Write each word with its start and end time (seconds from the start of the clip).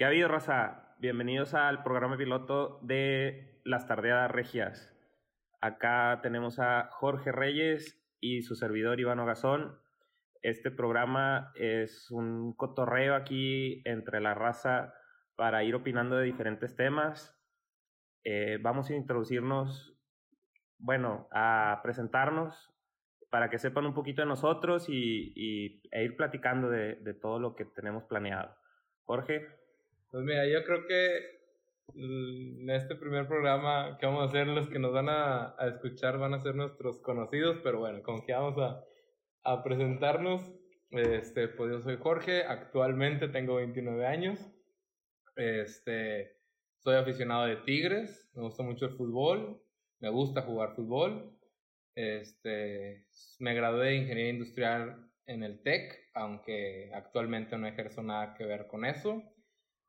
¿Qué 0.00 0.06
ha 0.06 0.08
habido, 0.08 0.28
Raza? 0.28 0.94
Bienvenidos 0.98 1.52
al 1.52 1.82
programa 1.82 2.16
piloto 2.16 2.78
de 2.80 3.60
Las 3.64 3.86
Tardeadas 3.86 4.30
Regias. 4.30 4.96
Acá 5.60 6.20
tenemos 6.22 6.58
a 6.58 6.88
Jorge 6.90 7.32
Reyes 7.32 8.02
y 8.18 8.40
su 8.40 8.54
servidor 8.54 8.98
Iván 8.98 9.18
Ogazón. 9.18 9.78
Este 10.40 10.70
programa 10.70 11.52
es 11.54 12.10
un 12.10 12.54
cotorreo 12.54 13.14
aquí 13.14 13.82
entre 13.84 14.22
la 14.22 14.32
raza 14.32 14.94
para 15.36 15.64
ir 15.64 15.74
opinando 15.74 16.16
de 16.16 16.24
diferentes 16.24 16.76
temas. 16.76 17.38
Eh, 18.24 18.58
vamos 18.62 18.88
a 18.88 18.94
introducirnos, 18.94 20.00
bueno, 20.78 21.28
a 21.30 21.78
presentarnos 21.82 22.72
para 23.28 23.50
que 23.50 23.58
sepan 23.58 23.84
un 23.84 23.92
poquito 23.92 24.22
de 24.22 24.28
nosotros 24.28 24.88
y, 24.88 25.34
y 25.36 25.82
e 25.90 26.04
ir 26.04 26.16
platicando 26.16 26.70
de, 26.70 26.94
de 26.94 27.12
todo 27.12 27.38
lo 27.38 27.54
que 27.54 27.66
tenemos 27.66 28.04
planeado. 28.04 28.56
Jorge. 29.04 29.59
Pues 30.10 30.24
mira, 30.24 30.44
yo 30.46 30.64
creo 30.64 30.86
que 30.88 31.40
en 31.94 32.68
este 32.68 32.96
primer 32.96 33.28
programa 33.28 33.96
que 33.98 34.06
vamos 34.06 34.22
a 34.22 34.28
hacer, 34.28 34.48
los 34.48 34.68
que 34.68 34.80
nos 34.80 34.92
van 34.92 35.08
a, 35.08 35.54
escuchar 35.68 36.18
van 36.18 36.34
a 36.34 36.40
ser 36.40 36.56
nuestros 36.56 37.00
conocidos, 37.00 37.58
pero 37.62 37.78
bueno, 37.78 38.02
vamos 38.04 38.58
a, 38.58 38.84
a 39.44 39.62
presentarnos. 39.62 40.42
Este, 40.90 41.46
pues 41.46 41.70
yo 41.70 41.80
soy 41.80 41.96
Jorge, 41.96 42.42
actualmente 42.42 43.28
tengo 43.28 43.56
29 43.56 44.04
años. 44.04 44.40
Este, 45.36 46.36
soy 46.78 46.96
aficionado 46.96 47.46
de 47.46 47.56
Tigres, 47.58 48.28
me 48.34 48.42
gusta 48.42 48.64
mucho 48.64 48.86
el 48.86 48.96
fútbol, 48.96 49.62
me 50.00 50.08
gusta 50.08 50.42
jugar 50.42 50.74
fútbol. 50.74 51.38
Este, 51.94 53.06
me 53.38 53.54
gradué 53.54 53.86
de 53.86 53.96
ingeniería 53.96 54.32
industrial 54.32 55.08
en 55.26 55.44
el 55.44 55.62
TEC, 55.62 56.10
aunque 56.14 56.90
actualmente 56.94 57.56
no 57.56 57.68
ejerzo 57.68 58.02
nada 58.02 58.34
que 58.34 58.44
ver 58.44 58.66
con 58.66 58.84
eso. 58.84 59.22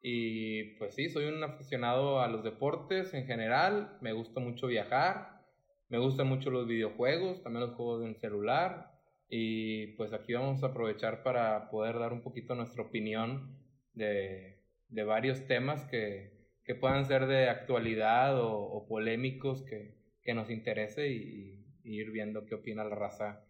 Y 0.01 0.75
pues 0.77 0.95
sí, 0.95 1.09
soy 1.09 1.25
un 1.25 1.43
aficionado 1.43 2.21
a 2.21 2.27
los 2.27 2.43
deportes 2.43 3.13
en 3.13 3.27
general, 3.27 3.97
me 4.01 4.13
gusta 4.13 4.39
mucho 4.39 4.67
viajar, 4.67 5.41
me 5.89 5.99
gustan 5.99 6.27
mucho 6.27 6.49
los 6.49 6.67
videojuegos, 6.67 7.43
también 7.43 7.67
los 7.67 7.75
juegos 7.75 8.05
en 8.05 8.15
celular. 8.15 8.91
Y 9.29 9.87
pues 9.97 10.13
aquí 10.13 10.33
vamos 10.33 10.63
a 10.63 10.67
aprovechar 10.67 11.23
para 11.23 11.69
poder 11.69 11.99
dar 11.99 12.13
un 12.13 12.21
poquito 12.21 12.55
nuestra 12.55 12.83
opinión 12.83 13.57
de, 13.93 14.61
de 14.89 15.03
varios 15.03 15.47
temas 15.47 15.85
que, 15.85 16.31
que, 16.65 16.75
puedan 16.75 17.05
ser 17.05 17.27
de 17.27 17.49
actualidad 17.49 18.39
o, 18.41 18.85
polémicos 18.87 19.63
que, 19.63 19.95
que, 20.21 20.33
nos 20.33 20.49
interese 20.49 21.09
y, 21.09 21.57
ir 21.83 22.11
viendo 22.11 22.45
qué 22.45 22.55
opina 22.55 22.83
la 22.83 22.95
raza 22.95 23.43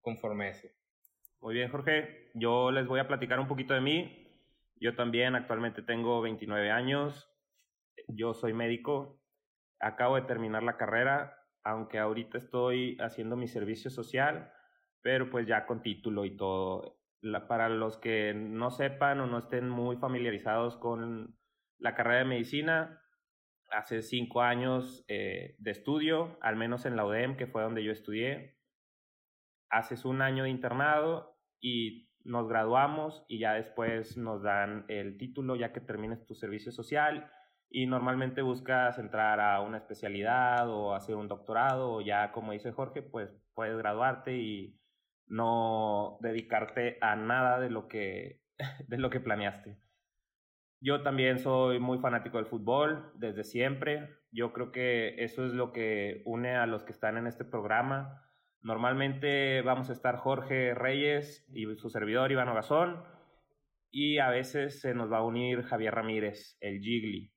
conforme 0.00 0.50
eso. 0.50 0.68
Muy 1.40 1.54
bien, 1.54 1.70
Jorge. 1.70 2.30
Yo 2.34 2.70
les 2.70 2.86
voy 2.86 3.00
a 3.00 3.08
platicar 3.08 3.40
un 3.40 3.48
poquito 3.48 3.74
de 3.74 3.80
mí. 3.80 4.21
Yo 4.82 4.96
también 4.96 5.36
actualmente 5.36 5.80
tengo 5.80 6.20
29 6.22 6.72
años, 6.72 7.30
yo 8.08 8.34
soy 8.34 8.52
médico, 8.52 9.22
acabo 9.78 10.16
de 10.16 10.22
terminar 10.22 10.64
la 10.64 10.76
carrera, 10.76 11.38
aunque 11.62 12.00
ahorita 12.00 12.38
estoy 12.38 12.96
haciendo 13.00 13.36
mi 13.36 13.46
servicio 13.46 13.90
social, 13.90 14.52
pero 15.00 15.30
pues 15.30 15.46
ya 15.46 15.66
con 15.66 15.82
título 15.82 16.24
y 16.24 16.36
todo. 16.36 16.98
para 17.46 17.68
los 17.68 17.96
que 17.96 18.34
no 18.34 18.72
sepan 18.72 19.20
o 19.20 19.28
no 19.28 19.38
estén 19.38 19.68
muy 19.68 19.98
familiarizados 19.98 20.76
con 20.78 21.38
la 21.78 21.94
carrera 21.94 22.18
de 22.18 22.24
medicina, 22.24 23.00
hace 23.70 24.02
cinco 24.02 24.42
años 24.42 25.04
eh, 25.06 25.54
de 25.60 25.70
estudio, 25.70 26.38
al 26.40 26.56
menos 26.56 26.86
en 26.86 26.96
la 26.96 27.06
UDEM, 27.06 27.36
que 27.36 27.46
fue 27.46 27.62
donde 27.62 27.84
yo 27.84 27.92
estudié. 27.92 28.58
Haces 29.70 30.04
un 30.04 30.22
año 30.22 30.42
de 30.42 30.50
internado 30.50 31.38
y 31.60 32.11
nos 32.24 32.48
graduamos 32.48 33.24
y 33.28 33.38
ya 33.38 33.54
después 33.54 34.16
nos 34.16 34.42
dan 34.42 34.84
el 34.88 35.18
título 35.18 35.56
ya 35.56 35.72
que 35.72 35.80
termines 35.80 36.24
tu 36.26 36.34
servicio 36.34 36.72
social 36.72 37.30
y 37.70 37.86
normalmente 37.86 38.42
buscas 38.42 38.98
entrar 38.98 39.40
a 39.40 39.60
una 39.60 39.78
especialidad 39.78 40.68
o 40.68 40.94
hacer 40.94 41.16
un 41.16 41.28
doctorado 41.28 41.92
o 41.92 42.00
ya 42.00 42.32
como 42.32 42.52
dice 42.52 42.72
Jorge 42.72 43.02
pues 43.02 43.34
puedes 43.54 43.76
graduarte 43.76 44.36
y 44.36 44.78
no 45.26 46.18
dedicarte 46.20 46.98
a 47.00 47.16
nada 47.16 47.58
de 47.58 47.70
lo 47.70 47.88
que 47.88 48.42
de 48.88 48.98
lo 48.98 49.10
que 49.10 49.20
planeaste. 49.20 49.78
Yo 50.80 51.02
también 51.02 51.38
soy 51.38 51.78
muy 51.78 51.98
fanático 51.98 52.38
del 52.38 52.46
fútbol 52.46 53.12
desde 53.14 53.44
siempre. 53.44 54.08
Yo 54.32 54.52
creo 54.52 54.72
que 54.72 55.22
eso 55.22 55.46
es 55.46 55.52
lo 55.52 55.72
que 55.72 56.22
une 56.24 56.56
a 56.56 56.66
los 56.66 56.82
que 56.82 56.92
están 56.92 57.16
en 57.16 57.28
este 57.28 57.44
programa 57.44 58.20
Normalmente 58.62 59.60
vamos 59.62 59.90
a 59.90 59.92
estar 59.92 60.16
Jorge 60.16 60.72
Reyes 60.74 61.44
y 61.52 61.64
su 61.76 61.90
servidor 61.90 62.30
Iván 62.30 62.48
Ogazón. 62.48 63.02
Y 63.90 64.18
a 64.18 64.30
veces 64.30 64.80
se 64.80 64.94
nos 64.94 65.12
va 65.12 65.18
a 65.18 65.24
unir 65.24 65.62
Javier 65.64 65.94
Ramírez, 65.94 66.56
el 66.60 66.80
Gigli. 66.80 67.32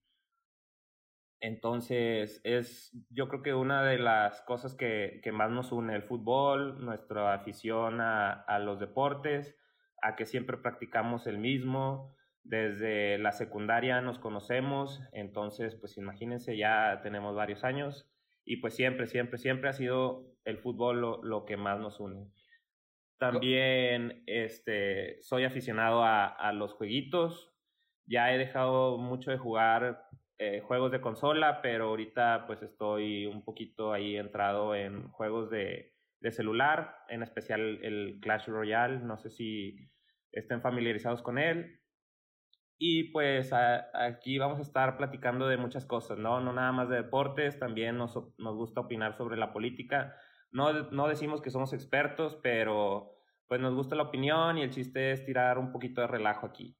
Entonces, 1.42 2.40
es 2.44 2.92
yo 3.10 3.28
creo 3.28 3.42
que 3.42 3.54
una 3.54 3.84
de 3.84 4.00
las 4.00 4.42
cosas 4.44 4.74
que, 4.74 5.20
que 5.24 5.32
más 5.32 5.52
nos 5.52 5.72
une 5.72 5.96
el 5.96 6.04
fútbol, 6.04 6.84
nuestra 6.84 7.34
afición 7.34 8.02
a, 8.02 8.32
a 8.32 8.60
los 8.60 8.80
deportes, 8.80 9.58
a 10.02 10.16
que 10.16 10.26
siempre 10.26 10.58
practicamos 10.58 11.28
el 11.28 11.40
mismo. 11.40 12.16
Desde 12.44 13.18
la 13.18 13.32
secundaria 13.32 14.00
nos 14.02 14.20
conocemos, 14.20 15.02
entonces, 15.12 15.76
pues 15.76 15.98
imagínense, 15.98 16.56
ya 16.56 17.00
tenemos 17.02 17.36
varios 17.36 17.64
años 17.64 18.08
y 18.46 18.58
pues 18.58 18.76
siempre, 18.76 19.08
siempre, 19.08 19.40
siempre 19.40 19.70
ha 19.70 19.74
sido 19.74 20.35
el 20.46 20.60
fútbol 20.60 21.02
lo, 21.02 21.24
lo 21.24 21.46
que 21.46 21.58
más 21.58 21.80
nos 21.80 22.00
une. 22.00 22.32
También 23.18 24.24
este, 24.28 25.22
soy 25.22 25.46
aficionado 25.46 26.04
a, 26.04 26.28
a, 26.28 26.54
los 26.54 26.74
jueguitos. 26.74 27.54
Ya 28.06 28.34
he 28.34 28.38
dejado 28.38 28.98
mucho 28.98 29.32
de 29.32 29.38
jugar 29.38 30.08
eh, 30.38 30.62
juegos 30.62 30.92
de 30.92 31.02
consola, 31.02 31.62
pero 31.62 31.86
ahorita 31.88 32.46
pues 32.46 32.62
estoy 32.62 33.26
un 33.26 33.44
poquito 33.44 33.94
ahí 33.94 34.18
entrado 34.18 34.76
en 34.76 35.10
juegos 35.10 35.50
de, 35.50 35.96
de 36.20 36.32
celular, 36.32 36.98
en 37.08 37.24
especial 37.24 37.80
el 37.84 38.20
Clash 38.22 38.48
Royale. 38.48 39.00
No 39.00 39.18
sé 39.18 39.30
si 39.30 39.90
estén 40.32 40.62
familiarizados 40.62 41.22
con 41.22 41.38
él. 41.38 41.80
Y 42.78 43.06
pues 43.12 43.54
a, 43.54 43.88
aquí 43.94 44.38
vamos 44.38 44.60
a 44.60 44.64
estar 44.64 44.98
platicando 44.98 45.48
de 45.48 45.56
muchas 45.56 45.86
cosas, 45.86 46.18
¿no? 46.18 46.42
No 46.42 46.52
nada 46.52 46.74
más 46.74 46.90
de 46.90 46.98
deportes, 46.98 47.58
también 47.58 47.98
nos, 47.98 48.14
nos 48.38 48.56
gusta 48.58 48.82
opinar 48.82 49.16
sobre 49.16 49.38
la 49.38 49.54
política. 49.54 50.18
No, 50.56 50.72
no 50.72 51.10
decimos 51.10 51.42
que 51.42 51.50
somos 51.50 51.74
expertos, 51.74 52.38
pero 52.42 53.12
pues 53.46 53.60
nos 53.60 53.76
gusta 53.76 53.98
la 53.98 54.04
opinión 54.04 54.58
y 54.58 54.62
el 54.62 54.70
chiste 54.70 55.12
es 55.12 55.26
tirar 55.26 55.58
un 55.58 55.74
poquito 55.74 56.00
de 56.00 56.08
relajo 56.08 56.48
aquí. 56.48 56.78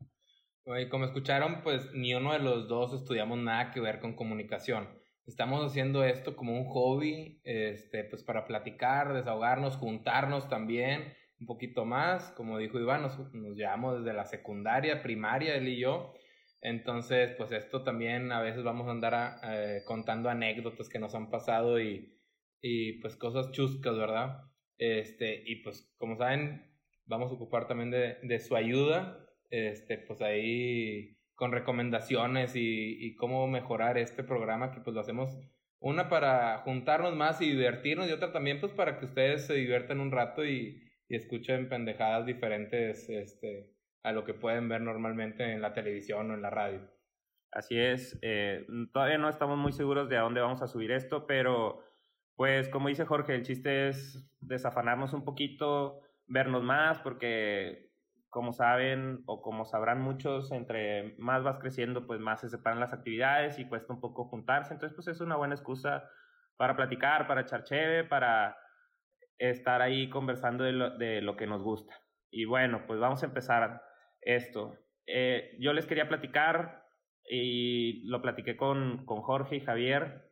Y 0.66 0.88
como 0.88 1.04
escucharon, 1.04 1.62
pues 1.62 1.94
ni 1.94 2.16
uno 2.16 2.32
de 2.32 2.40
los 2.40 2.70
dos 2.70 2.94
estudiamos 2.94 3.38
nada 3.38 3.72
que 3.72 3.82
ver 3.82 4.00
con 4.00 4.16
comunicación. 4.16 4.88
Estamos 5.28 5.66
haciendo 5.66 6.06
esto 6.06 6.38
como 6.38 6.58
un 6.58 6.64
hobby, 6.70 7.42
este, 7.44 8.06
pues 8.06 8.24
para 8.24 8.48
platicar, 8.48 9.14
desahogarnos, 9.14 9.76
juntarnos 9.76 10.48
también 10.48 11.14
un 11.42 11.46
poquito 11.46 11.84
más. 11.84 12.32
Como 12.32 12.58
dijo 12.58 12.80
Iván, 12.80 13.02
nos, 13.02 13.20
nos 13.34 13.58
llevamos 13.58 14.00
desde 14.00 14.16
la 14.16 14.26
secundaria, 14.26 15.04
primaria, 15.04 15.54
él 15.54 15.68
y 15.68 15.82
yo. 15.82 16.14
Entonces, 16.62 17.34
pues 17.38 17.52
esto 17.52 17.84
también 17.84 18.32
a 18.32 18.40
veces 18.40 18.64
vamos 18.64 18.88
a 18.88 18.92
andar 18.92 19.42
eh, 19.44 19.82
contando 19.86 20.30
anécdotas 20.30 20.88
que 20.88 20.98
nos 20.98 21.14
han 21.14 21.30
pasado 21.30 21.78
y, 21.78 22.16
y 22.62 22.94
pues 23.00 23.16
cosas 23.16 23.52
chuscas, 23.52 23.98
¿verdad? 23.98 24.44
Este, 24.78 25.44
y 25.46 25.58
pues 25.58 25.94
como 25.98 26.18
saben, 26.18 26.72
vamos 27.06 27.32
a 27.32 27.36
ocupar 27.36 27.68
también 27.68 27.92
de, 27.92 28.18
de 28.24 28.40
su 28.40 28.56
ayuda, 28.56 29.26
este, 29.50 29.98
pues 30.00 30.22
ahí 30.22 31.18
con 31.36 31.52
recomendaciones 31.52 32.56
y, 32.56 33.06
y 33.06 33.16
cómo 33.16 33.48
mejorar 33.48 33.98
este 33.98 34.24
programa 34.24 34.72
que 34.72 34.82
pues 34.82 34.94
lo 34.94 35.02
hacemos 35.02 35.38
una 35.80 36.10
para 36.10 36.60
juntarnos 36.60 37.16
más 37.16 37.42
y 37.42 37.52
divertirnos 37.52 38.10
y 38.10 38.12
otra 38.12 38.32
también 38.32 38.60
pues 38.60 38.72
para 38.72 38.98
que 38.98 39.06
ustedes 39.06 39.46
se 39.46 39.54
diviertan 39.54 40.00
un 40.00 40.12
rato 40.12 40.46
y, 40.46 40.82
y 41.08 41.16
escuchen 41.16 41.70
pendejadas 41.70 42.26
diferentes 42.26 43.10
este, 43.10 43.72
a 44.04 44.12
lo 44.12 44.24
que 44.24 44.34
pueden 44.34 44.70
ver 44.70 44.82
normalmente 44.82 45.52
en 45.52 45.62
la 45.62 45.74
televisión 45.74 46.32
o 46.32 46.34
en 46.34 46.42
la 46.42 46.50
radio. 46.50 46.82
Así 47.52 47.78
es, 47.78 48.18
eh, 48.22 48.66
todavía 48.92 49.18
no 49.18 49.30
estamos 49.30 49.58
muy 49.58 49.72
seguros 49.72 50.10
de 50.10 50.18
a 50.18 50.22
dónde 50.22 50.42
vamos 50.42 50.62
a 50.62 50.68
subir 50.68 50.92
esto, 50.92 51.26
pero 51.26 51.84
pues 52.36 52.70
como 52.70 52.90
dice 52.90 53.06
Jorge, 53.06 53.36
el 53.36 53.44
chiste 53.44 53.88
es 53.90 54.30
desafanarnos 54.40 55.14
un 55.14 55.24
poquito, 55.24 56.02
vernos 56.28 56.64
más, 56.64 57.00
porque 57.00 57.92
como 58.30 58.52
saben 58.52 59.24
o 59.28 59.42
como 59.42 59.64
sabrán 59.64 60.02
muchos, 60.02 60.52
entre 60.52 61.16
más 61.18 61.44
vas 61.44 61.58
creciendo, 61.60 62.06
pues 62.06 62.20
más 62.20 62.42
se 62.42 62.50
separan 62.50 62.82
las 62.82 62.92
actividades 62.92 63.58
y 63.60 63.68
cuesta 63.68 63.94
un 63.94 64.02
poco 64.02 64.26
juntarse, 64.26 64.74
entonces 64.74 64.94
pues 64.94 65.08
es 65.08 65.22
una 65.22 65.38
buena 65.38 65.56
excusa 65.56 66.10
para 66.58 66.76
platicar, 66.76 67.28
para 67.28 67.42
echar 67.42 67.64
cheve, 67.64 68.04
para 68.04 68.58
estar 69.38 69.82
ahí 69.82 70.10
conversando 70.10 70.64
de 70.64 70.74
lo, 70.74 70.98
de 70.98 71.22
lo 71.22 71.36
que 71.36 71.48
nos 71.48 71.62
gusta. 71.62 71.96
Y 72.30 72.46
bueno, 72.46 72.86
pues 72.88 73.00
vamos 73.00 73.24
a 73.24 73.28
empezar 73.28 73.82
esto. 74.22 74.78
Eh, 75.06 75.56
yo 75.60 75.74
les 75.74 75.86
quería 75.86 76.10
platicar 76.10 76.84
y 77.30 78.06
lo 78.08 78.22
platiqué 78.22 78.58
con, 78.58 79.06
con 79.06 79.22
Jorge 79.22 79.58
y 79.58 79.62
Javier, 79.62 80.25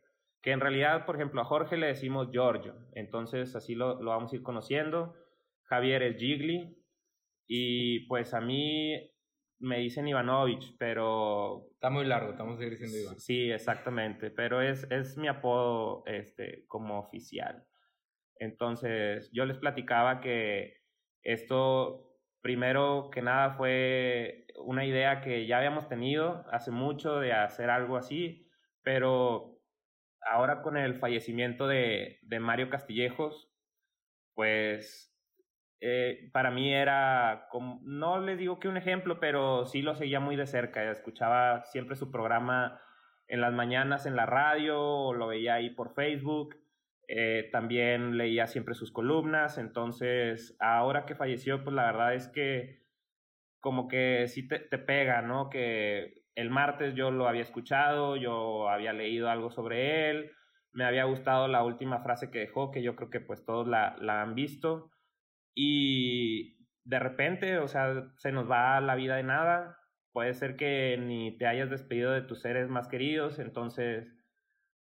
que 0.44 0.52
en 0.52 0.60
realidad, 0.60 1.06
por 1.06 1.16
ejemplo, 1.16 1.40
a 1.40 1.46
Jorge 1.46 1.78
le 1.78 1.86
decimos 1.86 2.28
Giorgio, 2.30 2.74
entonces 2.92 3.56
así 3.56 3.74
lo, 3.74 4.02
lo 4.02 4.10
vamos 4.10 4.30
a 4.30 4.36
ir 4.36 4.42
conociendo. 4.42 5.14
Javier 5.62 6.02
es 6.02 6.18
Gigli 6.18 6.76
y 7.46 8.00
pues 8.08 8.34
a 8.34 8.42
mí 8.42 9.10
me 9.58 9.78
dicen 9.78 10.06
Ivanovich, 10.06 10.76
pero... 10.78 11.68
Está 11.72 11.88
muy 11.88 12.04
largo, 12.04 12.32
estamos 12.32 12.58
seguir 12.58 12.74
diciendo 12.74 12.98
Iván. 12.98 13.18
Sí, 13.18 13.50
exactamente, 13.50 14.30
pero 14.30 14.60
es, 14.60 14.86
es 14.90 15.16
mi 15.16 15.28
apodo 15.28 16.02
este, 16.04 16.66
como 16.66 16.98
oficial. 16.98 17.64
Entonces, 18.36 19.30
yo 19.32 19.46
les 19.46 19.56
platicaba 19.56 20.20
que 20.20 20.82
esto, 21.22 22.18
primero 22.42 23.08
que 23.10 23.22
nada, 23.22 23.54
fue 23.54 24.46
una 24.62 24.84
idea 24.84 25.22
que 25.22 25.46
ya 25.46 25.56
habíamos 25.56 25.88
tenido 25.88 26.44
hace 26.50 26.70
mucho 26.70 27.18
de 27.18 27.32
hacer 27.32 27.70
algo 27.70 27.96
así, 27.96 28.46
pero 28.82 29.54
ahora 30.30 30.62
con 30.62 30.76
el 30.76 30.94
fallecimiento 30.94 31.66
de, 31.66 32.18
Mario 32.40 32.70
Castillejos, 32.70 33.50
pues 34.34 35.14
eh, 35.80 36.30
para 36.32 36.50
mí 36.50 36.72
era, 36.72 37.46
como, 37.50 37.80
no 37.84 38.20
les 38.20 38.38
digo 38.38 38.58
que 38.58 38.68
un 38.68 38.76
ejemplo, 38.76 39.20
pero 39.20 39.66
sí 39.66 39.82
lo 39.82 39.94
seguía 39.94 40.20
muy 40.20 40.36
de 40.36 40.46
cerca. 40.46 40.90
Escuchaba 40.90 41.64
siempre 41.64 41.96
su 41.96 42.10
programa 42.10 42.80
en 43.28 43.40
las 43.40 43.52
mañanas 43.52 44.06
en 44.06 44.16
la 44.16 44.26
radio, 44.26 44.80
o 44.80 45.14
lo 45.14 45.28
veía 45.28 45.54
ahí 45.54 45.70
por 45.70 45.94
Facebook. 45.94 46.56
Eh, 47.06 47.50
también 47.52 48.16
leía 48.16 48.46
siempre 48.46 48.74
sus 48.74 48.92
columnas. 48.92 49.58
Entonces, 49.58 50.56
ahora 50.58 51.06
que 51.06 51.14
falleció, 51.14 51.62
pues 51.62 51.74
la 51.74 51.86
verdad 51.86 52.14
es 52.14 52.28
que 52.28 52.82
como 53.60 53.88
que 53.88 54.26
sí 54.28 54.46
te, 54.48 54.58
te 54.58 54.78
pega, 54.78 55.22
¿no? 55.22 55.48
Que 55.48 56.23
el 56.34 56.50
martes 56.50 56.94
yo 56.94 57.10
lo 57.10 57.28
había 57.28 57.42
escuchado, 57.42 58.16
yo 58.16 58.68
había 58.68 58.92
leído 58.92 59.30
algo 59.30 59.50
sobre 59.50 60.10
él, 60.10 60.30
me 60.72 60.84
había 60.84 61.04
gustado 61.04 61.48
la 61.48 61.62
última 61.62 62.00
frase 62.02 62.30
que 62.30 62.40
dejó, 62.40 62.70
que 62.70 62.82
yo 62.82 62.96
creo 62.96 63.10
que 63.10 63.20
pues 63.20 63.44
todos 63.44 63.68
la, 63.68 63.96
la 64.00 64.22
han 64.22 64.34
visto 64.34 64.90
y 65.54 66.54
de 66.84 66.98
repente, 66.98 67.58
o 67.58 67.68
sea, 67.68 68.10
se 68.16 68.32
nos 68.32 68.50
va 68.50 68.80
la 68.80 68.94
vida 68.94 69.16
de 69.16 69.22
nada. 69.22 69.78
Puede 70.12 70.34
ser 70.34 70.56
que 70.56 70.96
ni 70.98 71.36
te 71.38 71.46
hayas 71.46 71.70
despedido 71.70 72.12
de 72.12 72.22
tus 72.22 72.40
seres 72.42 72.68
más 72.68 72.88
queridos, 72.88 73.38
entonces, 73.38 74.06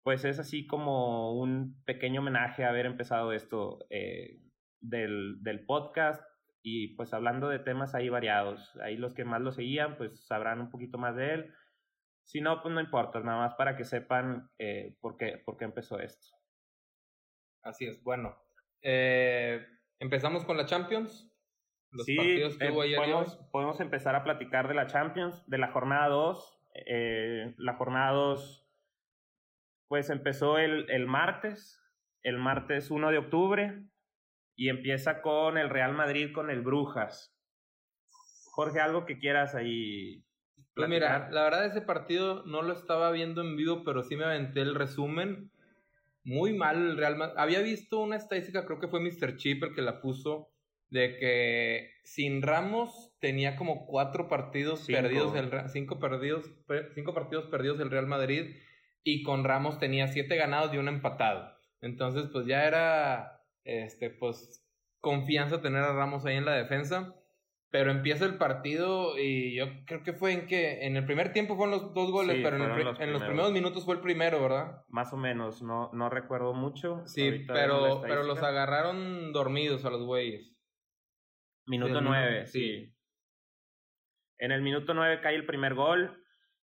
pues 0.04 0.26
es 0.26 0.40
así 0.40 0.68
como 0.68 1.40
un 1.40 1.82
pequeño 1.86 2.22
homenaje 2.22 2.66
a 2.66 2.70
haber 2.70 2.86
empezado 2.86 3.32
esto 3.34 3.80
eh, 3.90 4.42
del, 4.82 5.42
del 5.42 5.66
podcast 5.66 6.22
y 6.64 6.96
pues 6.96 7.14
hablando 7.14 7.50
de 7.50 7.60
temas 7.60 7.94
ahí 7.94 8.10
variados. 8.10 8.76
Ahí 8.82 8.98
los 8.98 9.14
que 9.14 9.26
más 9.26 9.42
lo 9.42 9.52
seguían, 9.52 9.98
pues 9.98 10.26
sabrán 10.26 10.62
un 10.62 10.72
poquito 10.72 10.98
más 10.98 11.16
de 11.16 11.34
él. 11.34 11.54
Si 12.24 12.42
no, 12.42 12.62
pues 12.62 12.74
no 12.74 12.80
importa, 12.80 13.20
nada 13.20 13.40
más 13.40 13.54
para 13.56 13.76
que 13.76 13.84
sepan 13.84 14.50
eh, 14.58 14.96
por, 15.02 15.18
qué, 15.18 15.42
por 15.46 15.58
qué 15.58 15.66
empezó 15.66 16.00
esto. 16.00 16.28
Así 17.62 17.86
es, 17.86 18.02
bueno. 18.02 18.36
Eh, 18.82 19.66
Empezamos 20.04 20.44
con 20.44 20.58
la 20.58 20.66
Champions. 20.66 21.32
Los 21.92 22.06
partidos 22.06 22.58
que 22.58 22.66
eh, 22.66 22.72
hubo 22.72 22.82
ayer 22.82 22.98
podemos, 22.98 23.36
podemos, 23.54 23.80
empezar 23.80 24.16
a 24.16 24.24
platicar 24.26 24.68
de 24.68 24.74
la 24.74 24.88
Champions, 24.88 25.48
de 25.48 25.58
la 25.58 25.72
jornada 25.72 26.10
2. 26.10 26.60
Eh, 26.88 27.54
la 27.58 27.76
jornada 27.76 28.12
2, 28.12 28.68
pues 29.88 30.10
empezó 30.10 30.58
el, 30.58 30.90
el 30.90 31.06
martes, 31.06 31.82
el 32.22 32.38
martes 32.38 32.92
1 32.92 33.12
de 33.12 33.18
octubre, 33.18 33.84
y 34.56 34.70
empieza 34.70 35.22
con 35.22 35.58
el 35.58 35.70
Real 35.70 35.94
Madrid 35.94 36.32
con 36.34 36.50
el 36.50 36.62
Brujas. 36.62 37.36
Jorge, 38.52 38.80
algo 38.80 39.06
que 39.06 39.18
quieras 39.18 39.56
ahí. 39.56 40.24
Pues 40.76 40.90
mira, 40.90 41.30
la 41.32 41.44
verdad 41.44 41.66
ese 41.66 41.82
partido 41.82 42.44
no 42.46 42.62
lo 42.62 42.74
estaba 42.74 43.12
viendo 43.12 43.42
en 43.42 43.56
vivo, 43.56 43.84
pero 43.84 44.04
sí 44.04 44.16
me 44.16 44.26
aventé 44.26 44.62
el 44.62 44.76
resumen 44.76 45.52
muy 46.24 46.54
mal 46.54 46.78
el 46.78 46.98
Real 46.98 47.16
Madrid. 47.16 47.36
Había 47.38 47.60
visto 47.62 48.00
una 48.00 48.16
estadística, 48.16 48.66
creo 48.66 48.80
que 48.80 48.88
fue 48.88 49.00
Mr. 49.00 49.36
Chip 49.38 49.64
el 49.64 49.74
que 49.74 49.82
la 49.82 50.02
puso, 50.02 50.54
de 50.90 51.18
que 51.18 51.92
sin 52.04 52.42
Ramos 52.42 53.12
tenía 53.20 53.56
como 53.56 53.86
cuatro 53.86 54.30
partidos 54.30 54.86
perdidos, 54.86 55.36
el, 55.36 55.52
cinco, 55.70 56.00
perdidos, 56.00 56.52
cinco 56.94 57.14
partidos 57.14 57.46
perdidos 57.48 57.80
el 57.80 57.90
Real 57.90 58.08
Madrid 58.08 58.56
y 59.04 59.24
con 59.24 59.44
Ramos 59.44 59.80
tenía 59.80 60.08
siete 60.08 60.36
ganados 60.36 60.74
y 60.74 60.78
un 60.78 60.88
empatado. 60.88 61.52
Entonces, 61.82 62.28
pues 62.32 62.46
ya 62.46 62.66
era, 62.66 63.33
este, 63.64 64.10
pues, 64.10 64.66
confianza 65.00 65.62
tener 65.62 65.84
a 65.84 65.94
Ramos 65.94 66.26
ahí 66.26 66.38
en 66.38 66.46
la 66.46 66.54
defensa. 66.54 67.16
Pero 67.70 67.90
empieza 67.90 68.26
el 68.26 68.38
partido 68.38 69.18
y 69.18 69.56
yo 69.56 69.66
creo 69.88 70.04
que 70.04 70.14
fue 70.14 70.32
en 70.32 70.46
que 70.46 70.86
en 70.86 70.96
el 70.96 71.06
primer 71.06 71.34
tiempo 71.34 71.56
fueron 71.56 71.72
los 71.72 71.92
dos 71.96 72.12
goles, 72.12 72.38
pero 72.44 72.58
en, 72.58 72.84
los, 73.12 73.24
primeros 73.24 73.52
minutos 73.52 73.84
fue 73.84 73.96
el 73.96 74.02
primero, 74.02 74.40
¿verdad? 74.40 74.84
Más 74.90 75.12
o 75.12 75.18
menos, 75.18 75.64
no, 75.64 75.90
no 75.92 76.08
recuerdo 76.08 76.54
mucho. 76.54 77.02
Sí, 77.08 77.44
pero, 77.48 78.02
pero 78.02 78.22
los 78.22 78.44
agarraron 78.44 79.34
dormidos 79.34 79.86
a 79.86 79.90
los 79.90 80.04
güeyes. 80.04 80.56
Minuto 81.66 82.00
nueve, 82.00 82.46
sí. 82.46 82.94
En 84.38 84.52
el 84.52 84.62
minuto 84.62 84.94
nueve 84.94 85.20
cae 85.22 85.34
el 85.34 85.48
primer 85.48 85.74
gol. 85.74 86.23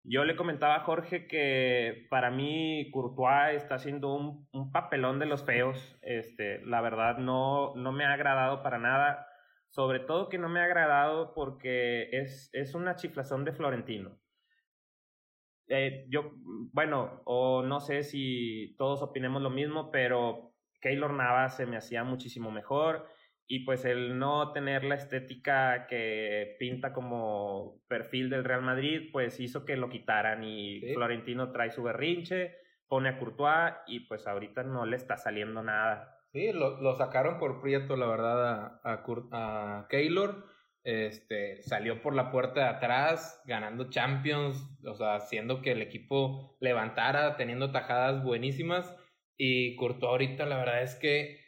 Yo 0.04 0.24
le 0.24 0.36
comentaba 0.36 0.76
a 0.76 0.80
Jorge 0.80 1.26
que 1.26 2.06
para 2.10 2.30
mí 2.30 2.90
Courtois 2.92 3.56
está 3.56 3.76
haciendo 3.76 4.14
un, 4.14 4.70
papelón 4.70 5.18
de 5.18 5.26
los 5.26 5.44
feos. 5.44 5.96
Este, 6.02 6.64
la 6.66 6.80
verdad 6.80 7.18
no, 7.18 7.74
no 7.74 7.90
me 7.90 8.04
ha 8.04 8.12
agradado 8.12 8.62
para 8.62 8.78
nada 8.78 9.26
sobre 9.74 9.98
todo 9.98 10.28
que 10.28 10.38
no 10.38 10.48
me 10.48 10.60
ha 10.60 10.64
agradado 10.66 11.34
porque 11.34 12.08
es, 12.12 12.48
es 12.52 12.76
una 12.76 12.94
chiflazón 12.94 13.44
de 13.44 13.52
Florentino. 13.52 14.16
Eh, 15.66 16.06
yo, 16.08 16.30
bueno, 16.72 17.22
o 17.24 17.60
no 17.62 17.80
sé 17.80 18.04
si 18.04 18.76
todos 18.78 19.02
opinemos 19.02 19.42
lo 19.42 19.50
mismo, 19.50 19.90
pero 19.90 20.54
Keylor 20.80 21.12
Navas 21.12 21.56
se 21.56 21.66
me 21.66 21.76
hacía 21.76 22.04
muchísimo 22.04 22.52
mejor 22.52 23.08
y 23.46 23.60
pues 23.64 23.84
el 23.84 24.18
no 24.18 24.52
tener 24.52 24.84
la 24.84 24.94
estética 24.94 25.86
que 25.86 26.56
pinta 26.58 26.92
como 26.92 27.82
perfil 27.88 28.30
del 28.30 28.44
Real 28.44 28.62
Madrid, 28.62 29.10
pues 29.12 29.38
hizo 29.40 29.64
que 29.64 29.76
lo 29.76 29.90
quitaran 29.90 30.42
y 30.44 30.80
Florentino 30.94 31.52
trae 31.52 31.70
su 31.70 31.82
berrinche, 31.82 32.56
pone 32.88 33.10
a 33.10 33.18
Courtois 33.18 33.74
y 33.86 34.00
pues 34.00 34.26
ahorita 34.26 34.62
no 34.62 34.86
le 34.86 34.96
está 34.96 35.16
saliendo 35.16 35.62
nada. 35.62 36.18
Sí, 36.32 36.52
lo, 36.52 36.80
lo 36.80 36.96
sacaron 36.96 37.38
por 37.38 37.60
Prieto, 37.60 37.96
la 37.96 38.06
verdad, 38.06 38.54
a, 38.54 38.80
a, 38.82 39.78
a 39.78 39.88
Keylor. 39.88 40.46
Este, 40.82 41.62
salió 41.62 42.02
por 42.02 42.14
la 42.14 42.30
puerta 42.30 42.60
de 42.60 42.66
atrás, 42.66 43.42
ganando 43.46 43.88
Champions, 43.88 44.68
o 44.84 44.94
sea, 44.94 45.14
haciendo 45.14 45.62
que 45.62 45.72
el 45.72 45.80
equipo 45.80 46.56
levantara, 46.60 47.36
teniendo 47.36 47.72
tajadas 47.72 48.22
buenísimas. 48.22 48.94
Y 49.36 49.76
Courtois 49.76 50.10
ahorita, 50.10 50.44
la 50.46 50.58
verdad 50.58 50.82
es 50.82 50.94
que 50.96 51.43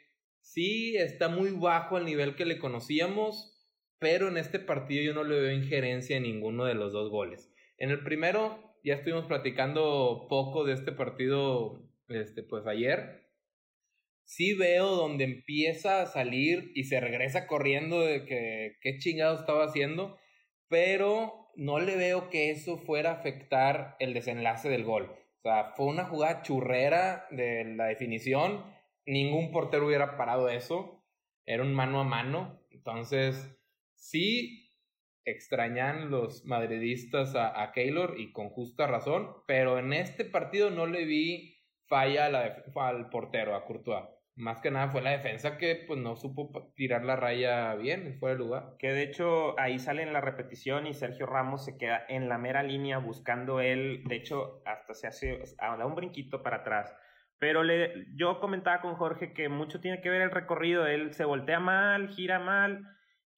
sí 0.47 0.97
está 0.97 1.29
muy 1.29 1.51
bajo 1.51 1.97
al 1.97 2.05
nivel 2.05 2.37
que 2.37 2.45
le 2.45 2.59
conocíamos, 2.59 3.53
pero 3.99 4.29
en 4.29 4.37
este 4.37 4.59
partido 4.59 5.03
yo 5.03 5.13
no 5.13 5.25
le 5.25 5.41
veo 5.41 5.53
injerencia 5.53 6.17
en 6.17 6.23
ninguno 6.23 6.65
de 6.65 6.75
los 6.75 6.93
dos 6.93 7.11
goles. 7.11 7.53
En 7.79 7.91
el 7.91 8.03
primero, 8.05 8.79
ya 8.85 8.95
estuvimos 8.95 9.27
platicando 9.27 10.27
poco 10.31 10.65
de 10.65 10.75
este 10.75 10.93
partido, 10.93 11.83
este, 12.09 12.43
pues 12.43 12.67
ayer, 12.67 13.27
sí 14.25 14.55
veo 14.55 14.95
donde 14.95 15.25
empieza 15.25 16.03
a 16.03 16.07
salir 16.07 16.71
y 16.75 16.85
se 16.85 17.01
regresa 17.01 17.47
corriendo 17.47 18.01
de 18.01 18.25
que 18.25 18.77
qué 18.81 18.99
chingado 18.99 19.39
estaba 19.39 19.65
haciendo, 19.65 20.17
pero 20.69 21.51
no 21.57 21.81
le 21.81 21.97
veo 21.97 22.31
que 22.31 22.51
eso 22.51 22.79
fuera 22.79 23.11
a 23.11 23.15
afectar 23.15 23.97
el 23.99 24.15
desenlace 24.15 24.69
del 24.69 24.85
gol. 24.85 25.11
O 25.39 25.43
sea, 25.43 25.73
fue 25.77 25.87
una 25.87 26.05
jugada 26.05 26.43
churrera 26.43 27.27
de 27.31 27.65
la 27.65 27.87
definición, 27.87 28.76
ningún 29.07 29.53
portero 29.53 29.87
hubiera 29.87 30.17
parado 30.17 30.49
eso, 30.49 31.05
era 31.47 31.63
un 31.63 31.75
mano 31.75 32.01
a 32.01 32.05
mano, 32.05 32.61
entonces 32.71 33.57
sí 33.95 34.73
extrañan 35.25 36.11
los 36.11 36.45
madridistas 36.45 37.35
a, 37.35 37.63
a 37.63 37.73
Keylor 37.73 38.19
y 38.19 38.33
con 38.33 38.51
justa 38.51 38.87
razón, 38.87 39.33
pero 39.47 39.79
en 39.79 39.93
este 39.93 40.25
partido 40.25 40.71
no 40.71 40.87
le 40.87 41.05
vi 41.05 41.57
falla 41.89 42.27
al 42.27 43.11
portero, 43.11 43.55
a 43.55 43.65
Courtois 43.65 44.05
más 44.37 44.61
que 44.61 44.71
nada 44.71 44.89
fue 44.89 45.01
la 45.01 45.11
defensa 45.11 45.57
que 45.57 45.85
pues 45.87 45.99
no 45.99 46.15
supo 46.15 46.71
tirar 46.77 47.05
la 47.05 47.17
raya 47.17 47.75
bien 47.75 48.19
fuera 48.19 48.35
de 48.35 48.39
lugar. 48.39 48.77
Que 48.79 48.93
de 48.93 49.03
hecho 49.03 49.59
ahí 49.59 49.79
sale 49.79 50.05
la 50.07 50.21
repetición 50.21 50.87
y 50.87 50.93
Sergio 50.93 51.27
Ramos 51.27 51.65
se 51.65 51.79
queda 51.79 52.05
en 52.09 52.29
la 52.29 52.37
mera 52.37 52.63
línea 52.63 52.99
buscando 52.99 53.61
él, 53.61 54.05
de 54.05 54.17
hecho 54.17 54.63
hasta 54.67 54.95
se 54.95 55.07
hace, 55.07 55.43
da 55.59 55.87
un 55.87 55.95
brinquito 55.95 56.43
para 56.43 56.59
atrás. 56.59 56.95
Pero 57.39 57.63
le, 57.63 58.07
yo 58.15 58.41
comentaba 58.41 58.81
con 58.81 58.95
Jorge 58.95 59.33
que 59.33 59.49
mucho 59.49 59.81
tiene 59.81 60.01
que 60.01 60.11
ver 60.11 60.23
el 60.23 60.31
recorrido, 60.31 60.87
él 60.87 61.13
se 61.13 61.25
voltea 61.25 61.61
mal, 61.61 62.09
gira 62.09 62.39
mal 62.39 62.87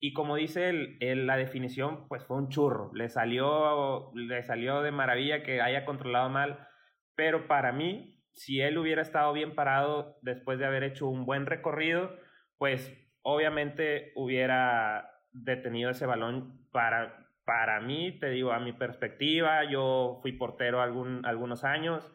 y 0.01 0.13
como 0.13 0.37
dice 0.37 0.69
él, 0.69 1.27
la 1.27 1.37
definición 1.37 2.07
pues 2.07 2.25
fue 2.25 2.37
un 2.37 2.49
churro, 2.49 2.93
le 2.95 3.09
salió, 3.09 4.13
le 4.15 4.43
salió 4.45 4.83
de 4.83 4.93
maravilla 4.93 5.43
que 5.43 5.61
haya 5.61 5.85
controlado 5.85 6.29
mal, 6.29 6.69
pero 7.17 7.49
para 7.49 7.73
mí 7.73 8.19
si 8.39 8.61
él 8.61 8.79
hubiera 8.79 9.03
estado 9.03 9.33
bien 9.33 9.57
parado 9.57 10.17
después 10.23 10.61
de 10.61 10.67
haber 10.67 10.85
hecho 10.85 11.09
un 11.09 11.27
buen 11.27 11.47
recorrido, 11.47 12.17
pues 12.57 12.97
obviamente 13.23 14.13
hubiera 14.15 15.11
detenido 15.33 15.91
ese 15.91 16.07
balón 16.07 16.69
para, 16.71 17.27
para 17.45 17.81
mí, 17.81 18.17
te 18.21 18.31
digo, 18.31 18.53
a 18.53 18.61
mi 18.61 18.73
perspectiva, 18.73 19.65
yo 19.65 20.21
fui 20.23 20.33
portero 20.33 20.81
algún, 20.81 21.27
algunos 21.27 21.65
años 21.65 22.13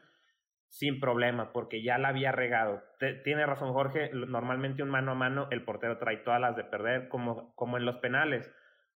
sin 0.74 1.00
problema, 1.00 1.54
porque 1.54 1.84
ya 1.84 2.00
la 2.00 2.08
había 2.08 2.32
regado. 2.32 2.82
tiene 3.24 3.46
razón 3.46 3.74
Jorge, 3.74 4.10
normalmente 4.12 4.82
un 4.82 4.90
mano 4.90 5.12
a 5.12 5.16
mano 5.16 5.48
el 5.52 5.64
portero 5.64 6.00
trae 6.00 6.18
todas 6.18 6.42
las 6.42 6.56
de 6.56 6.64
perder, 6.64 7.10
como, 7.10 7.54
como 7.54 7.78
en 7.78 7.86
los 7.86 7.98
penales. 7.98 8.52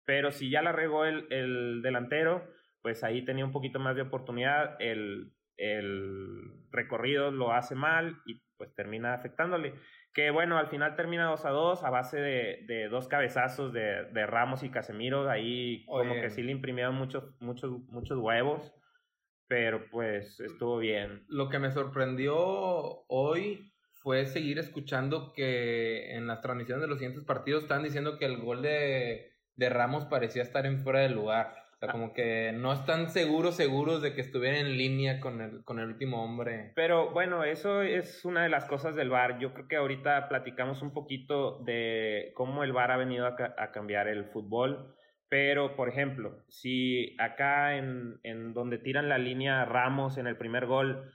Pero 0.05 0.31
si 0.31 0.49
ya 0.49 0.61
la 0.61 0.71
regó 0.71 1.03
el, 1.03 1.27
el 1.31 1.81
delantero, 1.81 2.47
pues 2.81 3.03
ahí 3.03 3.25
tenía 3.25 3.43
un 3.43 3.51
poquito 3.51 3.79
más 3.79 3.97
de 3.97 4.03
oportunidad. 4.03 4.77
El, 4.79 5.33
el 5.57 6.53
recorrido 6.71 7.31
lo 7.31 7.51
hace 7.51 7.75
mal 7.75 8.21
y 8.25 8.41
pues 8.55 8.73
termina 8.73 9.13
afectándole. 9.13 9.73
Que 10.13 10.31
bueno, 10.31 10.57
al 10.57 10.67
final 10.67 10.95
termina 10.95 11.25
2 11.25 11.43
a 11.43 11.49
2 11.49 11.83
a 11.83 11.89
base 11.89 12.21
de, 12.21 12.63
de 12.67 12.87
dos 12.87 13.09
cabezazos 13.09 13.73
de, 13.73 14.05
de, 14.13 14.25
Ramos 14.25 14.63
y 14.63 14.69
Casemiro. 14.69 15.29
Ahí 15.29 15.85
como 15.87 16.13
que 16.13 16.29
sí 16.29 16.41
le 16.41 16.53
imprimieron 16.53 16.95
muchos, 16.95 17.35
muchos, 17.41 17.69
muchos 17.89 18.17
huevos, 18.17 18.73
pero 19.47 19.89
pues 19.89 20.39
estuvo 20.39 20.77
bien. 20.77 21.23
Lo 21.27 21.49
que 21.49 21.59
me 21.59 21.71
sorprendió 21.71 22.35
hoy 23.07 23.71
fue 24.05 24.25
seguir 24.25 24.59
escuchando 24.59 25.33
que 25.33 26.15
en 26.15 26.27
las 26.27 26.41
transmisiones 26.41 26.81
de 26.81 26.87
los 26.87 26.99
siguientes 26.99 27.25
partidos 27.25 27.63
están 27.63 27.83
diciendo 27.83 28.17
que 28.17 28.25
el 28.25 28.37
gol 28.37 28.61
de, 28.61 29.33
de 29.55 29.69
Ramos 29.69 30.05
parecía 30.05 30.43
estar 30.43 30.65
en 30.65 30.79
fuera 30.79 30.99
de 30.99 31.09
lugar. 31.09 31.65
O 31.73 31.77
sea, 31.77 31.89
como 31.89 32.13
que 32.13 32.53
no 32.53 32.71
están 32.71 33.09
seguros, 33.09 33.55
seguros 33.55 34.01
de 34.01 34.13
que 34.13 34.21
estuviera 34.21 34.59
en 34.59 34.77
línea 34.77 35.19
con 35.19 35.41
el, 35.41 35.63
con 35.65 35.79
el 35.79 35.87
último 35.87 36.23
hombre. 36.23 36.71
Pero 36.75 37.11
bueno, 37.11 37.43
eso 37.43 37.81
es 37.81 38.23
una 38.23 38.43
de 38.43 38.49
las 38.49 38.65
cosas 38.65 38.95
del 38.95 39.09
VAR. 39.09 39.39
Yo 39.39 39.53
creo 39.53 39.67
que 39.67 39.75
ahorita 39.75 40.29
platicamos 40.29 40.81
un 40.81 40.93
poquito 40.93 41.59
de 41.63 42.31
cómo 42.35 42.63
el 42.63 42.71
VAR 42.71 42.91
ha 42.91 42.97
venido 42.97 43.25
a, 43.25 43.35
a 43.57 43.71
cambiar 43.71 44.07
el 44.07 44.25
fútbol. 44.25 44.95
Pero, 45.29 45.75
por 45.75 45.89
ejemplo, 45.89 46.43
si 46.47 47.15
acá 47.19 47.77
en, 47.77 48.19
en 48.23 48.53
donde 48.53 48.77
tiran 48.77 49.09
la 49.09 49.17
línea 49.17 49.65
Ramos 49.65 50.17
en 50.17 50.27
el 50.27 50.37
primer 50.37 50.65
gol, 50.65 51.11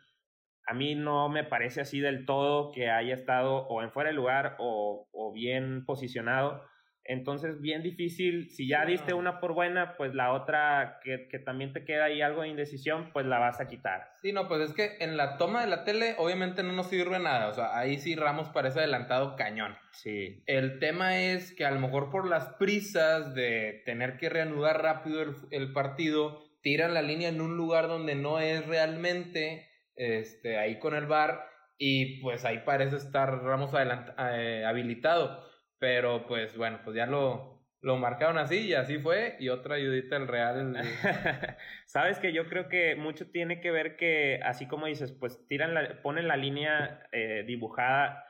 a 0.67 0.75
mí 0.75 0.95
no 0.95 1.29
me 1.29 1.45
parece 1.45 1.81
así 1.81 2.01
del 2.01 2.27
todo 2.27 2.73
que 2.73 2.91
haya 2.91 3.15
estado 3.15 3.67
o 3.69 3.83
en 3.83 3.91
fuera 3.93 4.11
de 4.11 4.17
lugar 4.17 4.57
o, 4.59 5.09
o 5.13 5.33
bien 5.33 5.85
posicionado 5.85 6.63
entonces, 7.11 7.61
bien 7.61 7.83
difícil, 7.83 8.51
si 8.51 8.69
ya 8.69 8.87
diste 8.87 9.15
una 9.15 9.41
por 9.41 9.53
buena, 9.53 9.97
pues 9.97 10.15
la 10.15 10.33
otra 10.33 11.01
que, 11.03 11.27
que, 11.29 11.41
también 11.41 11.73
te 11.73 11.85
queda 11.85 12.05
ahí 12.05 12.23
algo 12.23 12.43
de 12.43 12.49
indecisión, 12.49 13.11
pues 13.13 13.27
la 13.27 13.41
vas 13.41 13.61
a 13.61 13.67
quitar. 13.67 14.13
Sí, 14.23 14.33
no, 14.33 14.47
pues 14.47 14.61
es 14.71 14.75
que 14.75 14.97
en 15.01 15.17
la 15.17 15.37
toma 15.37 15.63
de 15.63 15.67
la 15.67 15.83
tele 15.83 16.15
obviamente 16.19 16.63
no 16.63 16.73
nos 16.73 16.87
sirve 16.87 17.19
nada, 17.19 17.49
o 17.49 17.53
sea, 17.53 17.77
ahí 17.77 17.99
sí 17.99 18.15
Ramos 18.15 18.51
parece 18.51 18.79
adelantado 18.79 19.35
cañón. 19.35 19.77
Sí. 19.91 20.45
El 20.47 20.79
tema 20.79 21.19
es 21.19 21.53
que 21.53 21.65
a 21.65 21.73
lo 21.73 21.81
mejor 21.81 22.11
por 22.11 22.29
las 22.29 22.47
prisas 22.61 23.35
de 23.35 23.83
tener 23.85 24.17
que 24.17 24.29
reanudar 24.29 24.81
rápido 24.81 25.21
el, 25.23 25.35
el 25.51 25.73
partido, 25.73 26.45
tiran 26.63 26.95
la 26.95 27.03
línea 27.03 27.29
en 27.29 27.41
un 27.41 27.57
lugar 27.57 27.89
donde 27.89 28.15
no 28.15 28.39
es 28.39 28.65
realmente, 28.67 29.69
este, 29.97 30.59
ahí 30.59 30.79
con 30.79 30.95
el 30.95 31.07
bar, 31.07 31.45
y 31.77 32.21
pues 32.21 32.45
ahí 32.45 32.59
parece 32.65 32.97
estar 32.97 33.43
Ramos 33.43 33.75
adelant 33.75 34.11
eh, 34.17 34.65
habilitado. 34.65 35.51
Pero 35.81 36.27
pues 36.29 36.57
bueno, 36.57 36.79
pues 36.85 36.95
ya 36.95 37.07
lo, 37.07 37.65
lo 37.81 37.97
marcaron 37.97 38.39
así 38.39 38.69
y 38.69 38.75
así 38.75 38.99
fue. 38.99 39.35
Y 39.41 39.49
otra 39.49 39.75
ayudita 39.75 40.15
al 40.15 40.29
Real. 40.29 40.77
Sabes 41.87 42.21
que 42.21 42.33
yo 42.33 42.49
creo 42.49 42.69
que 42.69 42.95
mucho 42.95 43.29
tiene 43.33 43.61
que 43.61 43.73
ver 43.73 43.97
que, 43.97 44.39
así 44.45 44.69
como 44.69 44.87
dices, 44.87 45.11
pues 45.11 45.45
tiran 45.49 45.75
la, 45.75 46.01
ponen 46.03 46.29
la 46.29 46.37
línea 46.37 47.09
eh, 47.11 47.43
dibujada 47.45 48.25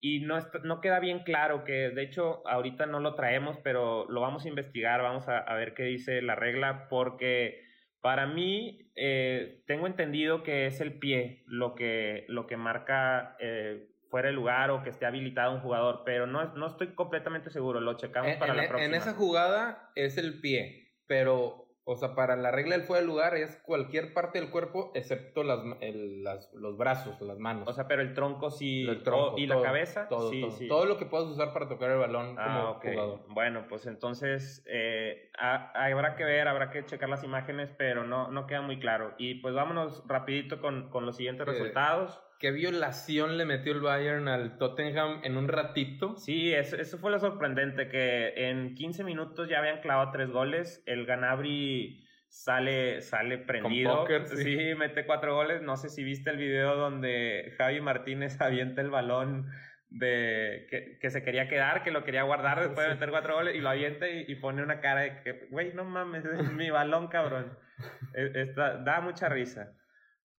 y 0.00 0.20
no, 0.20 0.38
no 0.64 0.80
queda 0.80 0.98
bien 0.98 1.20
claro 1.20 1.64
que, 1.64 1.90
de 1.90 2.02
hecho, 2.02 2.42
ahorita 2.48 2.86
no 2.86 2.98
lo 2.98 3.14
traemos, 3.14 3.58
pero 3.62 4.06
lo 4.08 4.20
vamos 4.20 4.44
a 4.44 4.48
investigar, 4.48 5.02
vamos 5.02 5.28
a, 5.28 5.38
a 5.38 5.54
ver 5.54 5.74
qué 5.74 5.84
dice 5.84 6.22
la 6.22 6.34
regla, 6.34 6.88
porque 6.88 7.62
para 8.02 8.26
mí 8.26 8.90
eh, 8.96 9.62
tengo 9.66 9.86
entendido 9.86 10.42
que 10.42 10.66
es 10.66 10.80
el 10.80 10.98
pie 10.98 11.44
lo 11.46 11.76
que, 11.76 12.26
lo 12.28 12.48
que 12.48 12.56
marca 12.56 13.36
eh, 13.38 13.91
fuera 14.12 14.28
el 14.28 14.34
lugar 14.34 14.70
o 14.70 14.82
que 14.82 14.90
esté 14.90 15.06
habilitado 15.06 15.54
un 15.54 15.60
jugador, 15.60 16.02
pero 16.04 16.26
no, 16.26 16.44
no 16.54 16.66
estoy 16.66 16.88
completamente 16.88 17.48
seguro, 17.48 17.80
lo 17.80 17.94
checamos 17.96 18.36
para 18.36 18.52
la 18.52 18.64
e, 18.64 18.68
próxima. 18.68 18.86
En 18.86 18.94
esa 18.94 19.14
jugada 19.14 19.90
es 19.94 20.18
el 20.18 20.38
pie, 20.42 20.92
pero, 21.06 21.66
o 21.84 21.96
sea, 21.96 22.14
para 22.14 22.36
la 22.36 22.50
regla 22.50 22.76
del 22.76 22.84
fuera 22.84 23.00
del 23.00 23.08
lugar 23.08 23.34
es 23.36 23.56
cualquier 23.64 24.12
parte 24.12 24.38
del 24.38 24.50
cuerpo 24.50 24.92
excepto 24.94 25.42
las, 25.44 25.60
el, 25.80 26.22
las, 26.24 26.52
los 26.52 26.76
brazos, 26.76 27.18
las 27.22 27.38
manos. 27.38 27.66
O 27.66 27.72
sea, 27.72 27.88
pero 27.88 28.02
el 28.02 28.12
tronco 28.12 28.50
sí, 28.50 28.86
el 28.86 29.02
tronco, 29.02 29.38
y 29.38 29.48
todo, 29.48 29.60
la 29.60 29.66
cabeza, 29.66 30.08
todo, 30.08 30.28
sí, 30.30 30.42
todo, 30.42 30.50
sí. 30.50 30.68
todo 30.68 30.84
lo 30.84 30.98
que 30.98 31.06
puedas 31.06 31.28
usar 31.28 31.54
para 31.54 31.66
tocar 31.66 31.90
el 31.90 31.98
balón 31.98 32.36
ah, 32.38 32.44
como 32.44 32.70
okay. 32.76 32.92
jugador. 32.92 33.20
Bueno, 33.28 33.64
pues 33.66 33.86
entonces 33.86 34.62
eh, 34.68 35.30
a, 35.38 35.72
habrá 35.86 36.16
que 36.16 36.24
ver, 36.24 36.48
habrá 36.48 36.68
que 36.68 36.84
checar 36.84 37.08
las 37.08 37.24
imágenes, 37.24 37.70
pero 37.78 38.04
no, 38.04 38.30
no 38.30 38.46
queda 38.46 38.60
muy 38.60 38.78
claro. 38.78 39.14
Y 39.16 39.36
pues 39.36 39.54
vámonos 39.54 40.04
rapidito 40.06 40.60
con, 40.60 40.90
con 40.90 41.06
los 41.06 41.16
siguientes 41.16 41.48
Eh, 41.48 41.50
resultados. 41.50 42.20
¿Qué 42.42 42.50
violación 42.50 43.38
le 43.38 43.44
metió 43.44 43.72
el 43.72 43.80
Bayern 43.80 44.26
al 44.26 44.58
Tottenham 44.58 45.20
en 45.22 45.36
un 45.36 45.46
ratito? 45.46 46.16
Sí, 46.16 46.52
eso, 46.52 46.74
eso, 46.74 46.98
fue 46.98 47.12
lo 47.12 47.20
sorprendente, 47.20 47.86
que 47.86 48.32
en 48.34 48.74
15 48.74 49.04
minutos 49.04 49.48
ya 49.48 49.60
habían 49.60 49.80
clavado 49.80 50.10
tres 50.10 50.28
goles. 50.28 50.82
El 50.86 51.06
Ganabri 51.06 52.04
sale, 52.26 53.00
sale 53.00 53.38
prendido. 53.38 53.96
Póker, 53.96 54.26
sí. 54.26 54.42
sí. 54.42 54.74
mete 54.76 55.06
cuatro 55.06 55.36
goles. 55.36 55.62
No 55.62 55.76
sé 55.76 55.88
si 55.88 56.02
viste 56.02 56.30
el 56.30 56.36
video 56.36 56.74
donde 56.74 57.54
Javi 57.58 57.80
Martínez 57.80 58.36
avienta 58.40 58.80
el 58.80 58.90
balón 58.90 59.48
de 59.90 60.66
que, 60.68 60.98
que 60.98 61.10
se 61.10 61.22
quería 61.22 61.46
quedar, 61.46 61.84
que 61.84 61.92
lo 61.92 62.02
quería 62.02 62.24
guardar 62.24 62.58
después 62.58 62.86
sí. 62.86 62.88
de 62.88 62.94
meter 62.94 63.10
cuatro 63.10 63.36
goles 63.36 63.54
y 63.54 63.60
lo 63.60 63.68
avienta 63.68 64.08
y, 64.08 64.24
y 64.26 64.34
pone 64.34 64.64
una 64.64 64.80
cara 64.80 65.02
de 65.02 65.22
que, 65.22 65.46
güey, 65.52 65.74
no 65.74 65.84
mames, 65.84 66.24
es 66.24 66.52
mi 66.52 66.70
balón, 66.70 67.06
cabrón. 67.06 67.56
Está, 68.14 68.78
da 68.78 69.00
mucha 69.00 69.28
risa. 69.28 69.76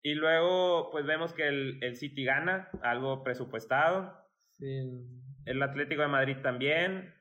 Y 0.03 0.15
luego, 0.15 0.91
pues 0.91 1.07
vemos 1.07 1.33
que 1.33 1.47
el, 1.47 1.79
el 1.83 1.97
City 1.97 2.25
gana, 2.25 2.69
algo 2.83 3.23
presupuestado. 3.23 4.13
Sí. 4.51 4.83
El 5.45 5.63
Atlético 5.63 6.03
de 6.03 6.09
Madrid 6.09 6.37
también. 6.43 7.15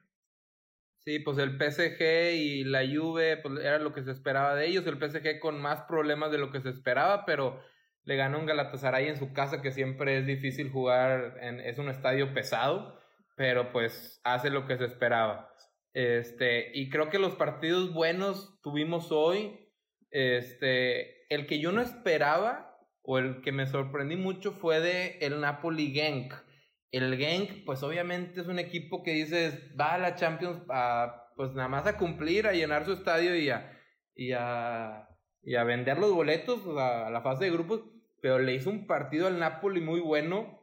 Sí, 1.04 1.20
pues 1.20 1.38
el 1.40 1.58
PSG 1.58 2.34
y 2.34 2.64
la 2.64 2.82
Juve, 2.82 3.38
pues 3.38 3.60
era 3.60 3.80
lo 3.80 3.94
que 3.94 4.04
se 4.04 4.12
esperaba 4.12 4.56
de 4.56 4.68
ellos. 4.68 4.86
El 4.86 4.98
PSG 5.00 5.40
con 5.40 5.60
más 5.60 5.82
problemas 5.84 6.32
de 6.32 6.38
lo 6.38 6.52
que 6.52 6.62
se 6.62 6.70
esperaba, 6.70 7.26
pero 7.26 7.60
le 8.04 8.16
ganó 8.16 8.40
un 8.40 8.46
Galatasaray 8.46 9.08
en 9.08 9.18
su 9.18 9.34
casa, 9.34 9.62
que 9.62 9.72
siempre 9.72 10.20
es 10.20 10.26
difícil 10.26 10.72
jugar, 10.72 11.38
en, 11.42 11.60
es 11.60 11.78
un 11.80 11.90
estadio 11.90 12.34
pesado, 12.34 13.00
pero 13.36 13.72
pues 13.72 14.22
hace 14.24 14.50
lo 14.50 14.68
que 14.68 14.78
se 14.78 14.86
esperaba. 14.86 15.52
Este, 15.94 16.72
y 16.74 16.90
creo 16.90 17.10
que 17.10 17.20
los 17.20 17.36
partidos 17.36 17.94
buenos 17.94 18.60
tuvimos 18.62 19.12
hoy. 19.12 19.72
Este, 20.12 21.34
el 21.34 21.48
que 21.48 21.60
yo 21.60 21.72
no 21.72 21.82
esperaba 21.82 22.71
o 23.04 23.18
el 23.18 23.42
que 23.42 23.52
me 23.52 23.68
sorprendí 23.68 24.16
mucho 24.16 24.54
fue 24.54 24.80
de 24.80 25.18
el 25.22 25.42
Napoli 25.42 25.92
Genk. 25.92 26.34
El 26.92 27.18
Genk, 27.18 27.66
pues 27.66 27.82
obviamente 27.84 28.42
es 28.42 28.48
un 28.48 28.60
equipo 28.60 29.02
que 29.04 29.14
dices, 29.14 29.58
va 29.80 29.94
a 29.94 29.98
la 29.98 30.16
Champions 30.16 30.62
a, 30.70 31.30
pues 31.36 31.54
nada 31.54 31.70
más 31.70 31.88
a 31.88 31.98
cumplir, 31.98 32.48
a 32.48 32.54
llenar 32.54 32.86
su 32.86 32.94
estadio 32.94 33.36
y 33.36 33.50
a, 33.50 33.72
y 34.14 34.34
a, 34.34 35.08
y 35.42 35.56
a 35.56 35.64
vender 35.64 35.98
los 35.98 36.12
boletos 36.12 36.60
a, 36.78 37.10
la 37.10 37.22
fase 37.22 37.46
de 37.46 37.52
grupos, 37.52 37.82
pero 38.22 38.40
le 38.40 38.54
hizo 38.54 38.70
un 38.70 38.88
partido 38.88 39.28
al 39.28 39.40
Napoli 39.40 39.82
muy 39.82 40.00
bueno. 40.00 40.60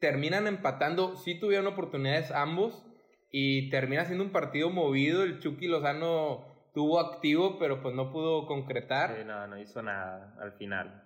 Terminan 0.00 0.46
empatando, 0.46 1.16
sí 1.16 1.38
tuvieron 1.38 1.66
oportunidades 1.66 2.30
ambos 2.30 2.84
y 3.30 3.70
termina 3.70 4.04
siendo 4.04 4.22
un 4.22 4.32
partido 4.32 4.68
movido. 4.68 5.22
El 5.22 5.40
Chucky 5.40 5.66
Lozano 5.66 6.44
tuvo 6.74 7.00
activo, 7.00 7.58
pero 7.58 7.80
pues 7.82 7.94
no 7.94 8.12
pudo 8.12 8.46
concretar. 8.46 9.16
Sí, 9.16 9.24
no, 9.24 9.46
no 9.46 9.58
hizo 9.58 9.82
nada 9.82 10.36
al 10.40 10.52
final 10.52 11.03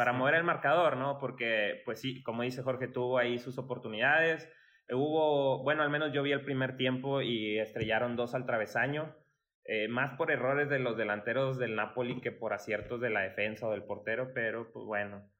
para 0.00 0.14
mover 0.14 0.36
el 0.36 0.44
marcador, 0.44 0.96
¿no? 0.96 1.18
Porque, 1.18 1.82
pues 1.84 2.00
sí, 2.00 2.22
como 2.22 2.42
dice 2.42 2.62
Jorge, 2.62 2.88
tuvo 2.88 3.18
ahí 3.18 3.38
sus 3.38 3.58
oportunidades. 3.58 4.50
Hubo, 4.88 5.62
bueno, 5.62 5.82
al 5.82 5.90
menos 5.90 6.10
yo 6.14 6.22
vi 6.22 6.32
el 6.32 6.40
primer 6.40 6.78
tiempo 6.78 7.20
y 7.20 7.58
estrellaron 7.58 8.16
dos 8.16 8.34
al 8.34 8.46
travesaño, 8.46 9.14
eh, 9.66 9.88
más 9.88 10.16
por 10.16 10.30
errores 10.30 10.70
de 10.70 10.78
los 10.78 10.96
delanteros 10.96 11.58
del 11.58 11.76
Napoli 11.76 12.22
que 12.22 12.32
por 12.32 12.54
aciertos 12.54 13.02
de 13.02 13.10
la 13.10 13.20
defensa 13.20 13.68
o 13.68 13.72
del 13.72 13.84
portero, 13.84 14.32
pero 14.32 14.72
pues 14.72 14.86
bueno. 14.86 15.30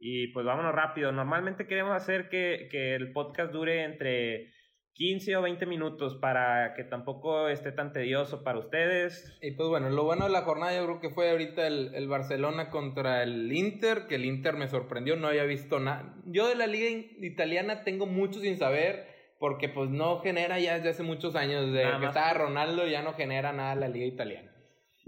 Y 0.00 0.32
pues 0.32 0.44
vámonos 0.44 0.74
rápido. 0.74 1.12
Normalmente 1.12 1.68
queremos 1.68 1.94
hacer 1.94 2.28
que, 2.28 2.66
que 2.72 2.96
el 2.96 3.12
podcast 3.12 3.52
dure 3.52 3.84
entre 3.84 4.52
15 4.98 5.36
o 5.36 5.42
20 5.42 5.64
minutos 5.66 6.16
para 6.16 6.74
que 6.74 6.82
tampoco 6.82 7.48
esté 7.48 7.70
tan 7.70 7.92
tedioso 7.92 8.42
para 8.42 8.58
ustedes. 8.58 9.38
Y 9.40 9.52
pues 9.52 9.68
bueno, 9.68 9.90
lo 9.90 10.02
bueno 10.02 10.24
de 10.24 10.32
la 10.32 10.42
jornada 10.42 10.76
yo 10.76 10.84
creo 10.86 11.00
que 11.00 11.10
fue 11.10 11.30
ahorita 11.30 11.68
el, 11.68 11.94
el 11.94 12.08
Barcelona 12.08 12.68
contra 12.70 13.22
el 13.22 13.52
Inter, 13.52 14.08
que 14.08 14.16
el 14.16 14.24
Inter 14.24 14.56
me 14.56 14.66
sorprendió, 14.66 15.14
no 15.14 15.28
había 15.28 15.44
visto 15.44 15.78
nada. 15.78 16.16
Yo 16.26 16.48
de 16.48 16.56
la 16.56 16.66
liga 16.66 16.88
italiana 17.20 17.84
tengo 17.84 18.06
mucho 18.06 18.40
sin 18.40 18.56
saber, 18.56 19.06
porque 19.38 19.68
pues 19.68 19.88
no 19.88 20.18
genera 20.18 20.58
ya 20.58 20.74
desde 20.74 20.88
hace 20.88 21.04
muchos 21.04 21.36
años, 21.36 21.72
desde 21.72 22.00
que 22.00 22.06
estaba 22.06 22.34
Ronaldo 22.34 22.84
ya 22.88 23.02
no 23.02 23.12
genera 23.12 23.52
nada 23.52 23.76
la 23.76 23.88
liga 23.88 24.04
italiana. 24.04 24.50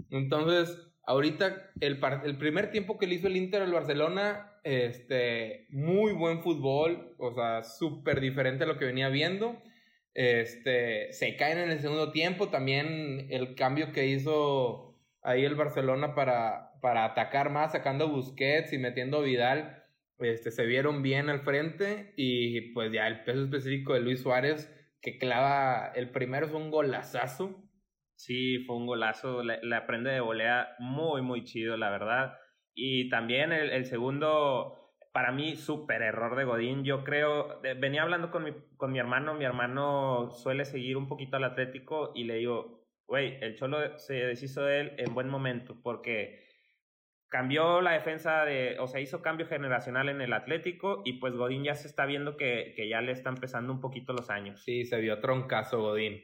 Entonces, 0.09 0.89
ahorita 1.05 1.69
el, 1.81 1.99
el 2.23 2.37
primer 2.37 2.71
tiempo 2.71 2.97
que 2.97 3.07
le 3.07 3.15
hizo 3.15 3.27
el 3.27 3.35
Inter 3.35 3.61
al 3.63 3.73
Barcelona, 3.73 4.53
este, 4.63 5.67
muy 5.69 6.13
buen 6.13 6.41
fútbol, 6.43 7.13
o 7.17 7.33
sea, 7.33 7.63
súper 7.63 8.21
diferente 8.21 8.63
a 8.63 8.67
lo 8.67 8.77
que 8.77 8.85
venía 8.85 9.09
viendo. 9.09 9.61
Este, 10.13 11.13
se 11.13 11.35
caen 11.35 11.57
en 11.57 11.71
el 11.71 11.79
segundo 11.79 12.11
tiempo. 12.11 12.49
También 12.49 13.27
el 13.29 13.55
cambio 13.55 13.91
que 13.91 14.07
hizo 14.07 14.99
ahí 15.21 15.45
el 15.45 15.55
Barcelona 15.55 16.15
para, 16.15 16.71
para 16.81 17.05
atacar 17.05 17.49
más, 17.51 17.71
sacando 17.71 18.09
Busquets 18.09 18.73
y 18.73 18.77
metiendo 18.77 19.21
Vidal, 19.21 19.83
este, 20.19 20.51
se 20.51 20.65
vieron 20.65 21.01
bien 21.01 21.29
al 21.29 21.41
frente. 21.41 22.13
Y 22.17 22.73
pues 22.73 22.91
ya 22.91 23.07
el 23.07 23.23
peso 23.23 23.43
específico 23.43 23.93
de 23.93 24.01
Luis 24.01 24.21
Suárez, 24.21 24.73
que 25.01 25.17
clava 25.17 25.91
el 25.95 26.09
primero 26.09 26.45
es 26.45 26.53
un 26.53 26.71
golazazo. 26.71 27.63
Sí, 28.15 28.59
fue 28.65 28.75
un 28.77 28.85
golazo, 28.85 29.41
le, 29.43 29.75
aprende 29.75 30.11
de 30.11 30.19
volea 30.19 30.75
muy, 30.77 31.23
muy 31.23 31.43
chido, 31.43 31.75
la 31.75 31.89
verdad. 31.89 32.33
Y 32.75 33.09
también 33.09 33.51
el 33.51 33.85
segundo, 33.85 34.80
para 35.11 35.31
mí, 35.31 35.55
súper 35.55 36.01
error 36.01 36.35
de 36.35 36.45
Godín. 36.45 36.83
Yo 36.83 37.03
creo, 37.03 37.59
venía 37.79 38.03
hablando 38.03 38.31
con 38.31 38.43
mi, 38.43 38.53
con 38.77 38.91
mi 38.91 38.99
hermano, 38.99 39.33
mi 39.33 39.45
hermano 39.45 40.31
suele 40.31 40.65
seguir 40.65 40.97
un 40.97 41.07
poquito 41.07 41.37
al 41.37 41.43
Atlético 41.43 42.11
y 42.15 42.23
le 42.23 42.35
digo, 42.35 42.85
güey, 43.07 43.37
el 43.41 43.55
Cholo 43.55 43.97
se 43.97 44.13
deshizo 44.13 44.63
de 44.63 44.79
él 44.79 44.95
en 44.97 45.13
buen 45.13 45.29
momento 45.29 45.77
porque 45.83 46.47
cambió 47.27 47.81
la 47.81 47.91
defensa 47.91 48.45
de, 48.45 48.77
o 48.79 48.87
sea, 48.87 48.99
hizo 48.99 49.21
cambio 49.21 49.47
generacional 49.47 50.09
en 50.09 50.21
el 50.21 50.33
Atlético 50.33 51.01
y 51.05 51.13
pues 51.13 51.33
Godín 51.33 51.63
ya 51.63 51.75
se 51.75 51.87
está 51.87 52.05
viendo 52.05 52.35
que, 52.37 52.73
que 52.75 52.89
ya 52.89 53.01
le 53.01 53.11
está 53.11 53.29
empezando 53.29 53.71
un 53.73 53.79
poquito 53.79 54.13
los 54.13 54.29
años. 54.29 54.63
Sí, 54.63 54.85
se 54.85 54.99
vio 54.99 55.19
troncazo 55.19 55.81
Godín. 55.81 56.23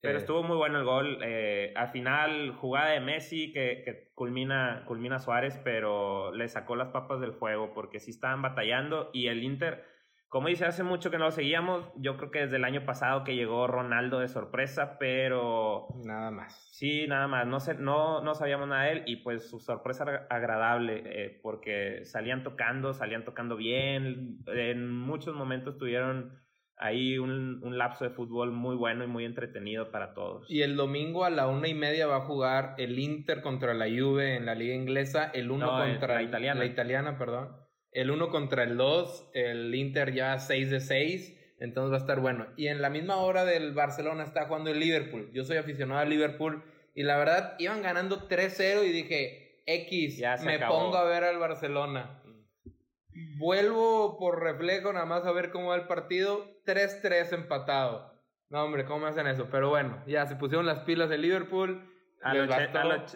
Pero 0.00 0.18
estuvo 0.18 0.42
muy 0.42 0.56
bueno 0.56 0.78
el 0.78 0.84
gol. 0.84 1.18
Eh, 1.22 1.72
al 1.76 1.88
final, 1.88 2.52
jugada 2.52 2.90
de 2.90 3.00
Messi 3.00 3.52
que, 3.52 3.82
que, 3.84 4.12
culmina, 4.14 4.84
culmina 4.86 5.18
Suárez, 5.18 5.58
pero 5.64 6.32
le 6.32 6.48
sacó 6.48 6.76
las 6.76 6.88
papas 6.88 7.20
del 7.20 7.32
fuego 7.32 7.72
porque 7.74 7.98
sí 7.98 8.12
estaban 8.12 8.40
batallando. 8.40 9.10
Y 9.12 9.26
el 9.26 9.42
Inter, 9.42 9.84
como 10.28 10.48
dice, 10.48 10.66
hace 10.66 10.84
mucho 10.84 11.10
que 11.10 11.18
no 11.18 11.24
lo 11.24 11.30
seguíamos. 11.32 11.90
Yo 11.96 12.16
creo 12.16 12.30
que 12.30 12.40
desde 12.40 12.56
el 12.56 12.64
año 12.64 12.84
pasado 12.84 13.24
que 13.24 13.34
llegó 13.34 13.66
Ronaldo 13.66 14.20
de 14.20 14.28
sorpresa, 14.28 14.98
pero. 15.00 15.88
Nada 16.04 16.30
más. 16.30 16.54
Sí, 16.72 17.08
nada 17.08 17.26
más. 17.26 17.44
No, 17.48 17.58
sé, 17.58 17.74
no, 17.74 18.22
no 18.22 18.36
sabíamos 18.36 18.68
nada 18.68 18.84
de 18.84 18.92
él 18.92 19.02
y 19.06 19.16
pues 19.16 19.50
su 19.50 19.58
sorpresa 19.58 20.26
agradable 20.30 21.02
eh, 21.06 21.40
porque 21.42 22.04
salían 22.04 22.44
tocando, 22.44 22.94
salían 22.94 23.24
tocando 23.24 23.56
bien. 23.56 24.38
En 24.46 24.88
muchos 24.88 25.34
momentos 25.34 25.76
tuvieron 25.76 26.38
ahí 26.78 27.18
un, 27.18 27.60
un, 27.62 27.78
lapso 27.78 28.04
de 28.04 28.10
fútbol 28.10 28.52
muy 28.52 28.76
bueno 28.76 29.04
y 29.04 29.06
muy 29.06 29.24
entretenido 29.24 29.90
para 29.90 30.14
todos. 30.14 30.50
Y 30.50 30.62
el 30.62 30.76
domingo 30.76 31.24
a 31.24 31.30
la 31.30 31.46
una 31.46 31.68
y 31.68 31.74
media 31.74 32.06
va 32.06 32.16
a 32.16 32.20
jugar 32.26 32.74
el 32.78 32.98
Inter 32.98 33.42
contra 33.42 33.74
la 33.74 33.86
Juve 33.86 34.36
en 34.36 34.46
la 34.46 34.54
liga 34.54 34.74
inglesa, 34.74 35.30
el 35.34 35.50
uno 35.50 35.70
contra 35.70 36.14
la 36.14 36.22
italiana. 36.22 36.60
La 36.60 36.66
italiana, 36.66 37.18
perdón. 37.18 37.56
El 37.92 38.10
uno 38.10 38.28
contra 38.28 38.62
el 38.62 38.76
dos, 38.76 39.28
el 39.34 39.74
Inter 39.74 40.12
ya 40.14 40.38
6 40.38 40.70
de 40.70 40.80
6, 40.80 41.56
entonces 41.60 41.92
va 41.92 41.96
a 41.96 42.00
estar 42.00 42.20
bueno. 42.20 42.46
Y 42.56 42.68
en 42.68 42.80
la 42.80 42.90
misma 42.90 43.16
hora 43.16 43.44
del 43.44 43.72
Barcelona 43.72 44.24
está 44.24 44.46
jugando 44.46 44.70
el 44.70 44.78
Liverpool. 44.78 45.30
Yo 45.32 45.44
soy 45.44 45.56
aficionado 45.56 46.00
al 46.00 46.10
Liverpool 46.10 46.62
y 46.94 47.02
la 47.02 47.16
verdad 47.16 47.54
iban 47.58 47.82
ganando 47.82 48.28
3-0 48.28 48.86
y 48.86 48.92
dije, 48.92 49.62
X, 49.66 50.22
me 50.44 50.58
pongo 50.60 50.96
a 50.96 51.04
ver 51.04 51.24
al 51.24 51.38
Barcelona. 51.38 52.17
Vuelvo 53.38 54.18
por 54.18 54.42
reflejo 54.42 54.92
nada 54.92 55.06
más 55.06 55.24
a 55.24 55.32
ver 55.32 55.50
cómo 55.50 55.68
va 55.68 55.76
el 55.76 55.86
partido. 55.86 56.44
3-3 56.66 57.32
empatado. 57.32 58.18
No, 58.50 58.64
hombre, 58.64 58.84
¿cómo 58.84 59.06
hacen 59.06 59.26
eso? 59.26 59.48
Pero 59.50 59.68
bueno, 59.68 60.02
ya 60.06 60.26
se 60.26 60.36
pusieron 60.36 60.66
las 60.66 60.80
pilas 60.80 61.08
de 61.10 61.18
Liverpool. 61.18 61.84
Al, 62.20 62.50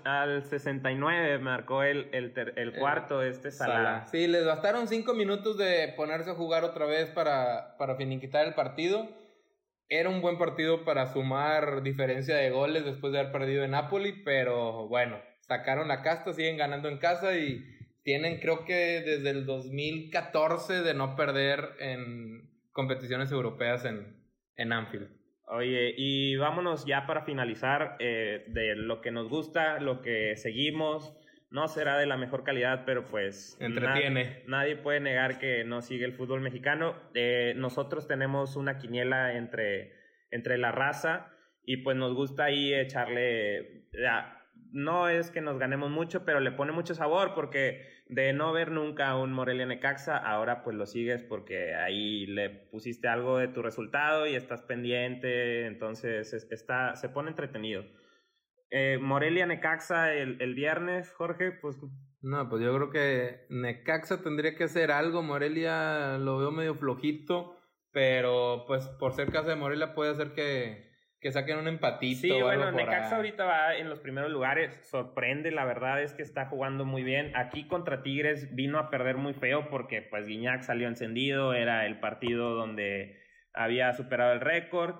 al, 0.05 0.45
69 0.45 1.39
marcó 1.41 1.83
el, 1.83 2.09
el, 2.13 2.33
el 2.55 2.73
cuarto 2.75 3.23
este 3.23 3.51
Salah. 3.51 4.07
Sí, 4.07 4.29
les 4.29 4.47
bastaron 4.47 4.87
5 4.87 5.13
minutos 5.15 5.59
de 5.59 5.93
ponerse 5.97 6.31
a 6.31 6.35
jugar 6.35 6.63
otra 6.63 6.87
vez 6.87 7.11
para, 7.11 7.77
para 7.79 7.97
finiquitar 7.97 8.47
el 8.47 8.55
partido. 8.55 9.09
Era 9.89 10.09
un 10.09 10.23
buen 10.23 10.39
partido 10.39 10.85
para 10.85 11.13
sumar 11.13 11.83
diferencia 11.83 12.37
de 12.37 12.51
goles 12.51 12.85
después 12.85 13.13
de 13.13 13.21
haber 13.21 13.33
perdido 13.33 13.65
en 13.65 13.73
Napoli, 13.73 14.23
pero 14.25 14.87
bueno, 14.89 15.21
sacaron 15.41 15.89
la 15.89 16.03
casta, 16.03 16.33
siguen 16.33 16.57
ganando 16.57 16.89
en 16.89 16.99
casa 16.99 17.37
y 17.37 17.63
tienen 18.03 18.41
creo 18.41 18.65
que 18.65 19.03
desde 19.05 19.31
el 19.31 19.47
2014 19.47 20.83
de 20.83 20.95
no 20.95 21.17
perder 21.17 21.71
en 21.79 22.51
competiciones 22.73 23.31
europeas 23.31 23.85
en, 23.85 24.17
en 24.57 24.73
Anfield. 24.73 25.09
Oye, 25.47 25.95
y 25.97 26.37
vámonos 26.37 26.87
ya 26.87 27.07
para 27.07 27.25
finalizar 27.25 27.97
eh, 27.99 28.45
de 28.49 28.75
lo 28.75 29.01
que 29.01 29.11
nos 29.11 29.29
gusta, 29.29 29.81
lo 29.81 30.01
que 30.01 30.37
seguimos. 30.37 31.15
No 31.51 31.69
será 31.69 31.99
de 31.99 32.07
la 32.07 32.17
mejor 32.17 32.45
calidad, 32.45 32.85
pero 32.87 33.09
pues... 33.09 33.59
Entretiene. 33.61 34.45
nadie 34.47 34.77
puede 34.77 35.01
negar 35.01 35.39
que 35.39 35.65
no 35.65 35.83
sigue 35.83 36.07
el 36.07 36.15
fútbol 36.15 36.41
mexicano. 36.41 36.95
Eh, 37.13 37.53
nosotros 37.57 38.09
tenemos 38.09 38.57
una 38.57 38.79
quiniela 38.79 39.37
entre, 39.37 39.93
entre 40.31 40.57
la 40.57 40.73
raza 40.73 41.31
y 41.65 41.79
pues 41.79 41.97
nos 41.97 42.15
gusta 42.15 42.45
ahí 42.45 42.73
echarle 42.73 43.89
no 44.73 45.09
es 45.09 45.31
que 45.31 45.41
nos 45.41 45.59
ganemos 45.59 45.91
mucho, 45.91 46.25
pero 46.25 46.41
le 46.41 46.53
pone 46.53 46.73
mucho 46.73 46.95
sabor 46.95 47.35
porque 47.35 47.87
de 48.07 48.33
no 48.33 48.53
ver 48.53 48.71
nunca 48.71 49.17
un 49.17 49.33
Morelia 49.33 49.67
Necaxa, 49.67 50.17
ahora 50.17 50.63
pues 50.65 50.77
lo 50.77 50.87
sigues 50.87 51.23
porque 51.23 51.75
ahí 51.75 52.27
le 52.27 52.51
pusiste 52.51 53.09
algo 53.09 53.39
de 53.39 53.49
tu 53.49 53.63
resultado 53.63 54.27
y 54.27 54.35
estás 54.35 54.63
pendiente, 54.63 55.67
entonces 55.67 56.33
está, 56.51 56.97
se 56.97 57.09
pone 57.09 57.31
entretenido. 57.31 57.85
Eh, 58.71 58.99
Morelia 59.01 59.47
Necaxa 59.47 60.15
el, 60.15 60.41
el 60.41 60.55
viernes, 60.55 61.13
Jorge, 61.13 61.53
pues... 61.53 61.79
No, 62.23 62.49
pues 62.49 62.63
yo 62.63 62.75
creo 62.75 62.91
que 62.91 63.47
Necaxa 63.51 64.23
tendría 64.23 64.55
que 64.55 64.65
hacer 64.65 64.91
algo, 64.91 65.23
Morelia 65.23 66.19
lo 66.19 66.39
veo 66.39 66.51
medio 66.51 66.75
flojito, 66.75 67.59
pero 67.93 68.65
pues 68.67 68.89
por 68.99 69.13
ser 69.13 69.31
casa 69.31 69.51
de 69.51 69.57
Morelia 69.57 69.95
puede 69.95 70.15
ser 70.15 70.33
que 70.33 70.92
que 71.23 71.31
saquen 71.31 71.59
un 71.59 71.69
empatito. 71.69 72.21
Sí, 72.21 72.43
bueno, 72.43 72.73
Necaxa 72.73 73.15
ahorita 73.15 73.45
va 73.45 73.77
en 73.77 73.89
los 73.89 74.01
primeros 74.01 74.33
lugares, 74.33 74.77
sorprende, 74.83 75.53
la 75.53 75.65
verdad 75.65 76.03
es 76.03 76.15
que 76.15 76.23
está 76.23 76.47
jugando 76.47 76.85
muy 76.85 77.05
bien. 77.05 77.31
Aquí 77.37 77.69
contra 77.69 78.03
Tigres 78.03 78.53
vino 78.57 78.81
a 78.81 78.91
perder 78.91 79.17
muy 79.17 79.33
feo 79.33 79.71
porque 79.71 80.03
pues 80.03 80.27
Guiñac 80.27 80.63
salió 80.63 80.89
encendido, 80.89 81.55
era 81.55 81.87
el 81.87 82.01
partido 82.01 82.55
donde 82.57 83.23
había 83.55 83.93
superado 83.93 84.33
el 84.33 84.41
récord. 84.41 84.97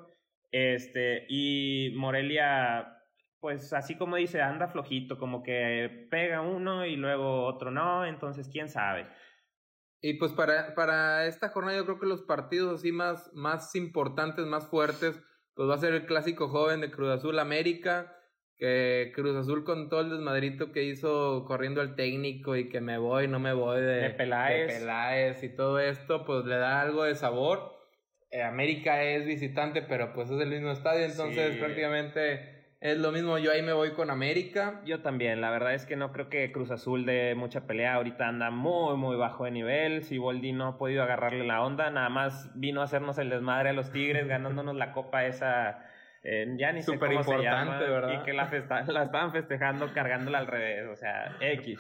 Este, 0.53 1.27
y 1.29 1.93
Morelia, 1.97 3.03
pues 3.41 3.73
así 3.73 3.97
como 3.97 4.15
dice, 4.15 4.41
anda 4.41 4.69
flojito, 4.69 5.19
como 5.19 5.43
que 5.43 6.07
pega 6.09 6.41
uno 6.41 6.87
y 6.87 6.95
luego 6.95 7.47
otro 7.47 7.73
no, 7.73 8.07
entonces 8.07 8.49
quién 8.49 8.69
sabe. 8.69 9.09
Y 10.01 10.15
pues 10.15 10.33
para, 10.33 10.75
para 10.77 11.27
esta 11.27 11.49
jornada 11.49 11.79
yo 11.79 11.85
creo 11.85 11.99
que 11.99 12.07
los 12.07 12.23
partidos 12.23 12.79
así 12.79 12.93
más, 12.93 13.29
más 13.35 13.75
importantes, 13.75 14.47
más 14.47 14.69
fuertes, 14.69 15.21
pues 15.55 15.69
va 15.69 15.75
a 15.75 15.79
ser 15.79 15.95
el 15.95 16.07
clásico 16.07 16.49
joven 16.49 16.81
de 16.81 16.91
Cruz 16.91 17.11
Azul 17.11 17.39
América, 17.39 18.17
que 18.57 19.13
Cruz 19.15 19.37
Azul 19.37 19.65
con 19.65 19.89
todo 19.89 20.01
el 20.01 20.11
desmadrito 20.11 20.73
que 20.73 20.85
hizo 20.85 21.45
corriendo 21.47 21.81
al 21.81 21.97
técnico 21.97 22.57
y 22.57 22.69
que 22.69 22.81
me 22.81 22.99
voy, 22.99 23.29
no 23.29 23.41
me 23.41 23.53
voy 23.53 23.81
de, 23.81 23.95
de 23.95 24.11
Peláez. 24.11 25.43
y 25.43 25.49
todo 25.55 25.79
esto, 25.81 26.25
pues 26.25 26.45
le 26.45 26.57
da 26.57 26.81
algo 26.81 27.05
de 27.05 27.15
sabor. 27.15 27.73
Eh, 28.31 28.43
América 28.43 29.03
es 29.03 29.27
visitante, 29.27 29.83
pero 29.83 30.13
pues 30.15 30.31
es 30.31 30.41
el 30.41 30.49
mismo 30.49 30.71
estadio, 30.71 31.05
entonces 31.05 31.57
prácticamente 31.57 32.62
es 32.83 32.99
lo 32.99 33.13
mismo, 33.13 33.39
yo 33.39 33.53
ahí 33.53 33.63
me 33.63 33.73
voy 33.73 33.93
con 33.93 34.11
América. 34.11 34.81
Yo 34.85 35.03
también, 35.03 35.41
la 35.41 35.51
verdad 35.51 35.73
es 35.73 35.87
que 35.87 35.95
no 35.95 36.11
creo 36.11 36.29
que 36.29 36.51
Cruz 36.51 36.73
Azul 36.73 37.07
de 37.07 37.37
mucha 37.37 37.65
pelea, 37.65 37.95
ahorita 37.95 38.27
anda 38.27 38.51
muy, 38.51 38.97
muy 38.97 39.15
bajo 39.15 39.45
de 39.45 39.53
nivel. 39.53 40.03
Si 40.03 40.19
Boldi 40.19 40.53
no 40.53 40.67
ha 40.67 40.79
podido 40.79 41.05
agarrarle 41.05 41.47
la 41.47 41.63
onda, 41.63 41.91
nada 41.91 42.09
más 42.09 42.51
vino 42.59 42.81
a 42.81 42.85
hacernos 42.85 43.19
el 43.19 43.31
desmadre 43.31 43.69
a 43.69 43.73
los 43.73 43.93
Tigres, 43.93 44.27
ganándonos 44.27 44.75
la 44.75 44.91
copa 44.91 45.25
esa, 45.27 45.87
eh, 46.25 46.53
ya 46.59 46.73
ni 46.73 46.83
sé 46.83 46.99
cómo 46.99 47.13
importante, 47.13 47.85
¿verdad? 47.85 48.21
Y 48.21 48.25
que 48.25 48.33
la, 48.33 48.51
la 48.89 49.03
estaban 49.05 49.31
festejando 49.31 49.93
cargándola 49.95 50.39
al 50.39 50.49
revés, 50.49 50.89
o 50.89 50.97
sea, 50.97 51.37
X. 51.39 51.79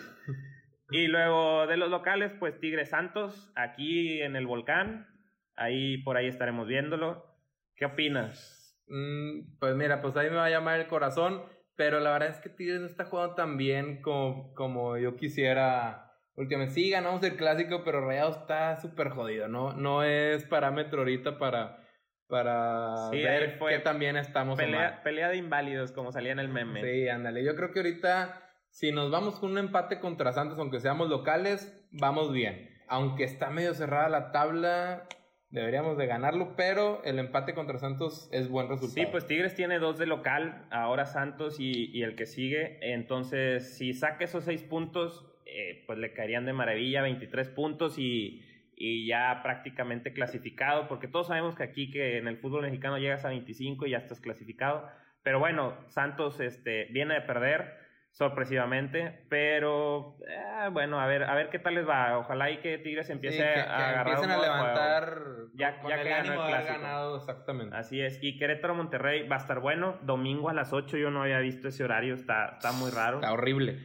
Y 0.92 1.08
luego 1.08 1.66
de 1.66 1.78
los 1.78 1.90
locales, 1.90 2.32
pues 2.38 2.60
Tigres 2.60 2.90
Santos, 2.90 3.50
aquí 3.56 4.22
en 4.22 4.36
el 4.36 4.46
volcán, 4.46 5.08
ahí 5.56 5.98
por 5.98 6.16
ahí 6.16 6.28
estaremos 6.28 6.68
viéndolo. 6.68 7.26
¿Qué 7.74 7.86
opinas? 7.86 8.61
Mm, 8.92 9.58
pues 9.58 9.74
mira, 9.74 10.02
pues 10.02 10.14
ahí 10.18 10.28
me 10.28 10.36
va 10.36 10.44
a 10.44 10.50
llamar 10.50 10.78
el 10.78 10.86
corazón, 10.86 11.42
pero 11.76 11.98
la 11.98 12.12
verdad 12.12 12.28
es 12.28 12.40
que 12.40 12.50
Tigres 12.50 12.80
no 12.80 12.86
está 12.86 13.06
jugando 13.06 13.34
tan 13.34 13.56
bien 13.56 14.02
como, 14.02 14.52
como 14.54 14.98
yo 14.98 15.16
quisiera. 15.16 16.12
Últimamente 16.34 16.74
sí 16.74 16.90
ganamos 16.90 17.22
el 17.22 17.36
clásico, 17.36 17.84
pero 17.84 18.06
Rayado 18.06 18.32
está 18.32 18.76
súper 18.76 19.08
jodido, 19.08 19.48
¿no? 19.48 19.72
No 19.72 20.02
es 20.02 20.44
parámetro 20.44 21.00
ahorita 21.00 21.38
para, 21.38 21.86
para 22.28 23.08
ver 23.10 23.58
que 23.58 23.78
también 23.78 24.16
estamos 24.16 24.58
pelea, 24.58 25.02
pelea 25.02 25.30
de 25.30 25.36
inválidos, 25.38 25.92
como 25.92 26.12
salía 26.12 26.32
en 26.32 26.38
el 26.38 26.48
meme. 26.48 26.82
Sí, 26.82 27.08
ándale. 27.08 27.44
Yo 27.44 27.56
creo 27.56 27.72
que 27.72 27.80
ahorita, 27.80 28.42
si 28.68 28.92
nos 28.92 29.10
vamos 29.10 29.40
con 29.40 29.52
un 29.52 29.58
empate 29.58 30.00
contra 30.00 30.34
Santos, 30.34 30.58
aunque 30.58 30.80
seamos 30.80 31.08
locales, 31.08 31.82
vamos 31.92 32.30
bien. 32.30 32.68
Aunque 32.88 33.24
está 33.24 33.48
medio 33.48 33.72
cerrada 33.72 34.10
la 34.10 34.32
tabla, 34.32 35.06
Deberíamos 35.52 35.98
de 35.98 36.06
ganarlo, 36.06 36.54
pero 36.56 37.04
el 37.04 37.18
empate 37.18 37.52
contra 37.52 37.76
Santos 37.78 38.26
es 38.32 38.48
buen 38.48 38.70
resultado. 38.70 38.94
Sí, 38.94 39.06
pues 39.10 39.26
Tigres 39.26 39.54
tiene 39.54 39.78
dos 39.78 39.98
de 39.98 40.06
local, 40.06 40.64
ahora 40.70 41.04
Santos 41.04 41.60
y, 41.60 42.02
el 42.02 42.16
que 42.16 42.24
sigue. 42.24 42.78
Entonces, 42.80 43.76
si 43.76 43.92
saca 43.92 44.24
esos 44.24 44.44
seis 44.44 44.62
puntos, 44.62 45.30
eh, 45.44 45.84
pues 45.86 45.98
le 45.98 46.14
caerían 46.14 46.46
de 46.46 46.54
maravilla 46.54 47.02
23 47.02 47.50
puntos 47.50 47.98
y, 47.98 48.42
y, 48.76 49.06
ya 49.06 49.40
prácticamente 49.42 50.14
clasificado, 50.14 50.88
porque 50.88 51.06
todos 51.06 51.26
sabemos 51.26 51.54
que 51.54 51.64
aquí 51.64 51.90
que 51.90 52.16
en 52.16 52.28
el 52.28 52.38
fútbol 52.38 52.62
mexicano 52.62 52.96
llegas 52.96 53.26
a 53.26 53.28
25 53.28 53.84
y 53.84 53.90
ya 53.90 53.98
estás 53.98 54.20
clasificado. 54.20 54.88
Pero 55.22 55.38
bueno, 55.38 55.76
Santos 55.88 56.40
este, 56.40 56.86
viene 56.86 57.12
de 57.12 57.20
perder 57.20 57.81
sorpresivamente, 58.12 59.24
pero 59.28 60.16
eh, 60.28 60.68
bueno, 60.70 61.00
a 61.00 61.06
ver, 61.06 61.24
a 61.24 61.34
ver 61.34 61.48
qué 61.48 61.58
tal 61.58 61.74
les 61.74 61.88
va. 61.88 62.18
Ojalá 62.18 62.50
y 62.50 62.58
que 62.58 62.78
Tigres 62.78 63.08
empiece 63.10 63.38
Sí, 63.38 63.42
que- 63.42 63.54
que 63.54 63.60
a 63.60 63.88
agarrar 63.88 64.06
empiecen 64.14 64.30
a 64.30 64.34
juego. 64.36 64.52
levantar 64.54 65.18
Ya- 65.54 65.80
con 65.80 65.90
ya 65.90 65.96
el 65.96 66.02
que 66.02 66.08
ganó 66.10 66.28
ánimo 66.28 66.42
el 66.44 66.48
clásico. 66.50 66.72
ganado 66.80 67.16
exactamente. 67.16 67.76
Así 67.76 68.00
es. 68.00 68.18
Y 68.22 68.36
Querétaro 68.38 68.74
Monterrey 68.74 69.26
va 69.26 69.36
a 69.36 69.38
estar 69.38 69.60
bueno. 69.60 69.98
Domingo 70.02 70.50
a 70.50 70.54
las 70.54 70.72
8 70.72 70.96
yo 70.98 71.10
no 71.10 71.22
había 71.22 71.38
visto 71.40 71.68
ese 71.68 71.84
horario, 71.84 72.14
está, 72.14 72.50
está 72.58 72.72
muy 72.72 72.90
raro. 72.90 73.16
Está 73.16 73.32
horrible. 73.32 73.78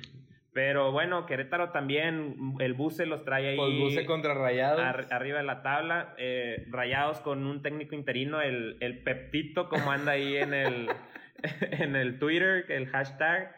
Pero 0.53 0.91
bueno, 0.91 1.25
Querétaro 1.27 1.69
también, 1.69 2.35
el 2.59 2.73
Buse 2.73 3.05
los 3.05 3.23
trae 3.23 3.49
ahí. 3.49 3.57
Pues 3.57 3.77
Buce 3.79 4.05
contra 4.07 4.33
Rayados. 4.33 4.79
ar- 4.81 5.05
arriba 5.11 5.37
de 5.37 5.43
la 5.45 5.61
tabla, 5.61 6.15
eh, 6.17 6.65
rayados 6.69 7.19
con 7.21 7.45
un 7.45 7.61
técnico 7.61 7.93
interino, 7.95 8.41
el, 8.41 8.75
el 8.81 9.03
Peptito, 9.03 9.69
como 9.69 9.91
anda 9.91 10.13
ahí 10.13 10.35
en 10.37 10.53
el, 10.55 10.87
en 11.61 11.95
el 11.95 12.19
Twitter, 12.19 12.65
el 12.69 12.87
hashtag. 12.87 13.55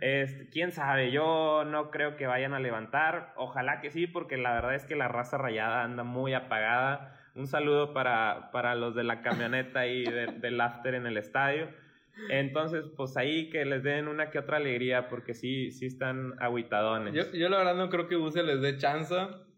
Este, 0.00 0.48
Quién 0.48 0.72
sabe, 0.72 1.10
yo 1.10 1.64
no 1.64 1.90
creo 1.90 2.16
que 2.16 2.26
vayan 2.26 2.54
a 2.54 2.60
levantar. 2.60 3.32
Ojalá 3.36 3.80
que 3.80 3.90
sí, 3.90 4.06
porque 4.06 4.36
la 4.36 4.52
verdad 4.54 4.74
es 4.74 4.84
que 4.86 4.96
la 4.96 5.08
raza 5.08 5.38
rayada 5.38 5.82
anda 5.84 6.04
muy 6.04 6.32
apagada. 6.34 7.16
Un 7.34 7.46
saludo 7.46 7.92
para, 7.92 8.50
para 8.50 8.74
los 8.74 8.94
de 8.94 9.04
la 9.04 9.20
camioneta 9.22 9.86
y 9.86 10.04
de- 10.04 10.26
del 10.40 10.60
after 10.60 10.94
en 10.94 11.06
el 11.06 11.16
estadio. 11.16 11.68
Entonces, 12.28 12.84
pues 12.96 13.16
ahí 13.16 13.48
que 13.50 13.64
les 13.64 13.82
den 13.82 14.08
una 14.08 14.30
que 14.30 14.38
otra 14.38 14.58
alegría, 14.58 15.08
porque 15.08 15.32
sí, 15.32 15.70
sí 15.70 15.86
están 15.86 16.34
aguitadones. 16.40 17.14
Yo, 17.14 17.32
yo 17.32 17.48
la 17.48 17.58
verdad 17.58 17.76
no 17.76 17.88
creo 17.88 18.08
que 18.08 18.16
Buce 18.16 18.42
les 18.42 18.60
dé 18.60 18.76
chance. 18.76 19.14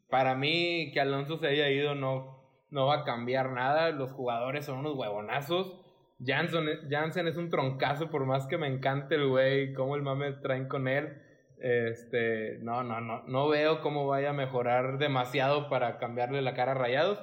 Para 0.08 0.34
mí, 0.34 0.90
que 0.92 1.00
Alonso 1.00 1.38
se 1.38 1.48
haya 1.48 1.70
ido 1.70 1.94
no, 1.94 2.44
no 2.70 2.86
va 2.86 3.00
a 3.00 3.04
cambiar 3.04 3.50
nada. 3.50 3.90
Los 3.90 4.12
jugadores 4.12 4.66
son 4.66 4.78
unos 4.80 4.94
huevonazos. 4.94 5.81
Jansen, 6.24 6.88
Jansen 6.88 7.26
es 7.26 7.36
un 7.36 7.50
troncazo, 7.50 8.10
por 8.10 8.24
más 8.26 8.46
que 8.46 8.58
me 8.58 8.66
encante 8.66 9.16
el 9.16 9.28
güey, 9.28 9.72
cómo 9.74 9.96
el 9.96 10.02
mame 10.02 10.32
traen 10.34 10.68
con 10.68 10.88
él. 10.88 11.20
Este, 11.58 12.58
no, 12.60 12.82
no, 12.82 13.00
no, 13.00 13.22
no 13.24 13.48
veo 13.48 13.80
cómo 13.82 14.06
vaya 14.06 14.30
a 14.30 14.34
mejorar 14.34 14.98
demasiado 14.98 15.68
para 15.68 15.98
cambiarle 15.98 16.42
la 16.42 16.54
cara 16.54 16.72
a 16.72 16.74
Rayados. 16.74 17.18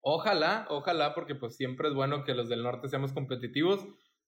Ojalá, 0.00 0.66
ojalá, 0.70 1.14
porque 1.14 1.34
pues 1.34 1.56
siempre 1.56 1.88
es 1.88 1.94
bueno 1.94 2.24
que 2.24 2.34
los 2.34 2.48
del 2.48 2.62
norte 2.62 2.88
seamos 2.88 3.12
competitivos, 3.12 3.86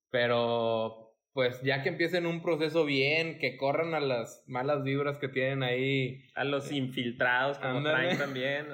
pero 0.09 1.10
pues 1.33 1.61
ya 1.61 1.81
que 1.81 1.89
empiecen 1.89 2.25
un 2.25 2.41
proceso 2.41 2.85
bien, 2.85 3.39
que 3.39 3.55
corran 3.57 3.93
a 3.93 3.99
las 4.01 4.43
malas 4.47 4.83
vibras 4.83 5.17
que 5.17 5.29
tienen 5.29 5.63
ahí. 5.63 6.27
A 6.35 6.43
los 6.43 6.71
infiltrados, 6.71 7.57
como 7.59 7.81
traen 7.83 8.17
también. 8.17 8.67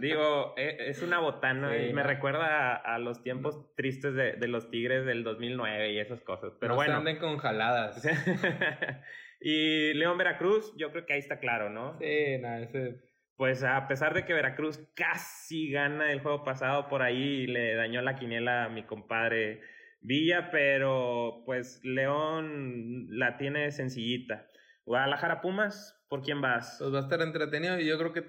Digo, 0.00 0.54
e- 0.56 0.76
es 0.88 1.02
una 1.02 1.18
botana 1.18 1.70
Sí, 1.72 1.86
y 1.86 1.92
me 1.92 2.02
no. 2.02 2.08
recuerda 2.08 2.74
a, 2.74 2.94
a 2.94 2.98
los 2.98 3.22
tiempos 3.22 3.74
tristes 3.76 4.14
de, 4.14 4.32
de 4.34 4.48
los 4.48 4.70
Tigres 4.70 5.04
del 5.06 5.24
2009 5.24 5.92
y 5.92 5.98
esas 5.98 6.20
cosas. 6.20 6.52
Pero 6.60 6.74
no 6.74 6.80
se 6.80 6.86
bueno. 6.86 6.98
anden 6.98 7.18
con 7.18 7.38
jaladas. 7.38 8.00
y 9.40 9.92
León 9.94 10.18
Veracruz, 10.18 10.72
yo 10.76 10.90
creo 10.92 11.06
que 11.06 11.14
ahí 11.14 11.18
está 11.18 11.38
claro, 11.38 11.70
¿no? 11.70 11.98
Sí, 11.98 12.38
nada, 12.40 12.60
ese. 12.60 12.96
Pues 13.36 13.64
a 13.64 13.88
pesar 13.88 14.14
de 14.14 14.24
que 14.24 14.32
Veracruz 14.32 14.78
casi 14.94 15.68
gana 15.70 16.12
el 16.12 16.20
juego 16.20 16.44
pasado 16.44 16.88
por 16.88 17.02
ahí, 17.02 17.48
le 17.48 17.74
dañó 17.74 18.00
la 18.00 18.14
quiniela 18.14 18.64
a 18.64 18.68
mi 18.68 18.84
compadre 18.84 19.60
Villa, 20.04 20.50
pero 20.50 21.42
pues 21.46 21.80
León 21.82 23.06
la 23.08 23.38
tiene 23.38 23.72
sencillita. 23.72 24.46
Guadalajara 24.84 25.40
Pumas, 25.40 25.98
¿por 26.10 26.22
quién 26.22 26.42
vas? 26.42 26.76
Pues 26.78 26.92
va 26.92 26.98
a 26.98 27.02
estar 27.02 27.22
entretenido 27.22 27.80
y 27.80 27.86
yo 27.86 27.98
creo 27.98 28.12
que. 28.12 28.24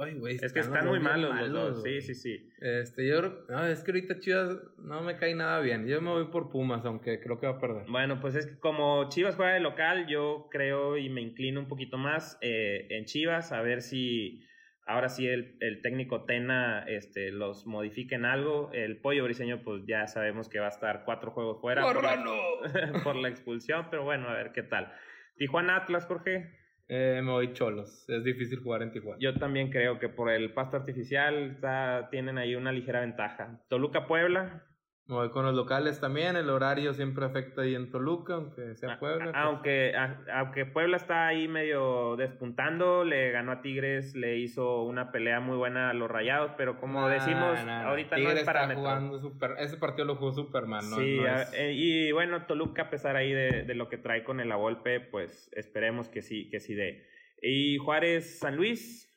Ay, 0.00 0.14
güey. 0.14 0.36
Es 0.40 0.52
que 0.52 0.60
están 0.60 0.86
muy 0.86 1.00
malos 1.00 1.34
los 1.34 1.50
dos. 1.50 1.82
Sí, 1.82 2.00
sí, 2.00 2.14
sí. 2.14 2.48
Este, 2.60 3.08
yo 3.08 3.18
creo. 3.18 3.44
No, 3.48 3.66
es 3.66 3.82
que 3.82 3.90
ahorita 3.90 4.20
Chivas 4.20 4.56
no 4.78 5.00
me 5.00 5.16
cae 5.16 5.34
nada 5.34 5.58
bien. 5.58 5.88
Yo 5.88 6.00
me 6.00 6.10
voy 6.10 6.26
por 6.26 6.48
Pumas, 6.48 6.84
aunque 6.84 7.18
creo 7.18 7.40
que 7.40 7.48
va 7.48 7.54
a 7.54 7.60
perder. 7.60 7.86
Bueno, 7.88 8.20
pues 8.20 8.36
es 8.36 8.46
que 8.46 8.60
como 8.60 9.08
Chivas 9.08 9.34
juega 9.34 9.54
de 9.54 9.60
local, 9.60 10.06
yo 10.06 10.46
creo 10.48 10.96
y 10.96 11.08
me 11.08 11.22
inclino 11.22 11.58
un 11.58 11.66
poquito 11.66 11.98
más 11.98 12.38
eh, 12.40 12.86
en 12.90 13.04
Chivas, 13.06 13.50
a 13.50 13.62
ver 13.62 13.82
si 13.82 14.46
ahora 14.92 15.08
sí 15.08 15.26
el, 15.26 15.56
el 15.60 15.82
técnico 15.82 16.24
Tena 16.24 16.84
este, 16.86 17.30
los 17.32 17.66
modifica 17.66 18.16
en 18.16 18.24
algo. 18.24 18.70
El 18.72 18.98
pollo 18.98 19.24
briseño, 19.24 19.62
pues 19.62 19.84
ya 19.86 20.06
sabemos 20.06 20.48
que 20.48 20.58
va 20.60 20.66
a 20.66 20.70
estar 20.70 21.04
cuatro 21.04 21.30
juegos 21.30 21.60
fuera 21.60 21.82
por 21.82 22.02
la, 22.02 22.24
por 23.04 23.16
la 23.16 23.28
expulsión, 23.28 23.86
pero 23.90 24.04
bueno, 24.04 24.28
a 24.28 24.34
ver 24.34 24.52
qué 24.52 24.62
tal. 24.62 24.92
Tijuana 25.36 25.76
Atlas, 25.76 26.06
Jorge. 26.06 26.58
Eh, 26.88 27.20
me 27.22 27.30
voy 27.30 27.52
cholos. 27.52 28.08
Es 28.08 28.24
difícil 28.24 28.58
jugar 28.58 28.82
en 28.82 28.90
Tijuana. 28.90 29.18
Yo 29.20 29.34
también 29.34 29.70
creo 29.70 29.98
que 30.00 30.08
por 30.08 30.28
el 30.30 30.52
pasto 30.52 30.76
artificial 30.76 31.52
está- 31.52 32.08
tienen 32.10 32.36
ahí 32.36 32.56
una 32.56 32.72
ligera 32.72 33.00
ventaja. 33.00 33.60
Toluca 33.68 34.06
Puebla. 34.08 34.64
Me 35.10 35.16
voy 35.16 35.30
con 35.30 35.44
los 35.44 35.54
locales 35.56 35.98
también. 36.00 36.36
El 36.36 36.48
horario 36.50 36.94
siempre 36.94 37.24
afecta 37.24 37.62
ahí 37.62 37.74
en 37.74 37.90
Toluca, 37.90 38.34
aunque 38.34 38.76
sea 38.76 39.00
Puebla. 39.00 39.24
A- 39.24 39.32
pues, 39.32 39.36
Aunque, 39.44 39.92
a- 39.96 40.20
aunque 40.38 40.66
Puebla 40.66 40.96
está 40.98 41.26
ahí 41.26 41.48
medio 41.48 42.14
despuntando, 42.16 43.02
le 43.04 43.32
ganó 43.32 43.50
a 43.50 43.60
Tigres, 43.60 44.14
le 44.14 44.38
hizo 44.38 44.82
una 44.84 45.10
pelea 45.10 45.40
muy 45.40 45.56
buena 45.56 45.90
a 45.90 45.94
los 45.94 46.08
Rayados, 46.08 46.52
pero 46.56 46.78
como 46.78 47.00
nah, 47.00 47.08
decimos, 47.12 47.58
nah, 47.66 47.88
ahorita 47.88 48.14
Tigres 48.14 48.24
no 48.34 48.36
es 48.36 48.38
está 48.40 48.52
parámetro. 48.52 48.82
jugando 48.82 49.18
super- 49.18 49.56
Ese 49.58 49.76
partido 49.78 50.04
lo 50.06 50.14
jugó 50.14 50.32
Superman, 50.32 50.88
¿no? 50.88 50.96
sí, 50.96 51.16
no 51.18 51.26
a- 51.26 51.42
es- 51.42 51.54
eh, 51.54 51.72
y 51.74 52.12
bueno, 52.12 52.46
Toluca, 52.46 52.82
a 52.82 52.90
pesar 52.90 53.16
ahí 53.16 53.32
de, 53.32 53.64
de 53.64 53.74
lo 53.74 53.88
que 53.88 53.98
trae 53.98 54.22
con 54.22 54.38
el 54.38 54.52
Avolpe, 54.52 55.00
pues 55.00 55.50
esperemos 55.56 56.08
que 56.08 56.22
sí, 56.22 56.48
que 56.50 56.60
sí 56.60 56.74
dé. 56.74 57.04
Y 57.42 57.78
Juárez 57.78 58.38
San 58.38 58.54
Luis, 58.54 59.09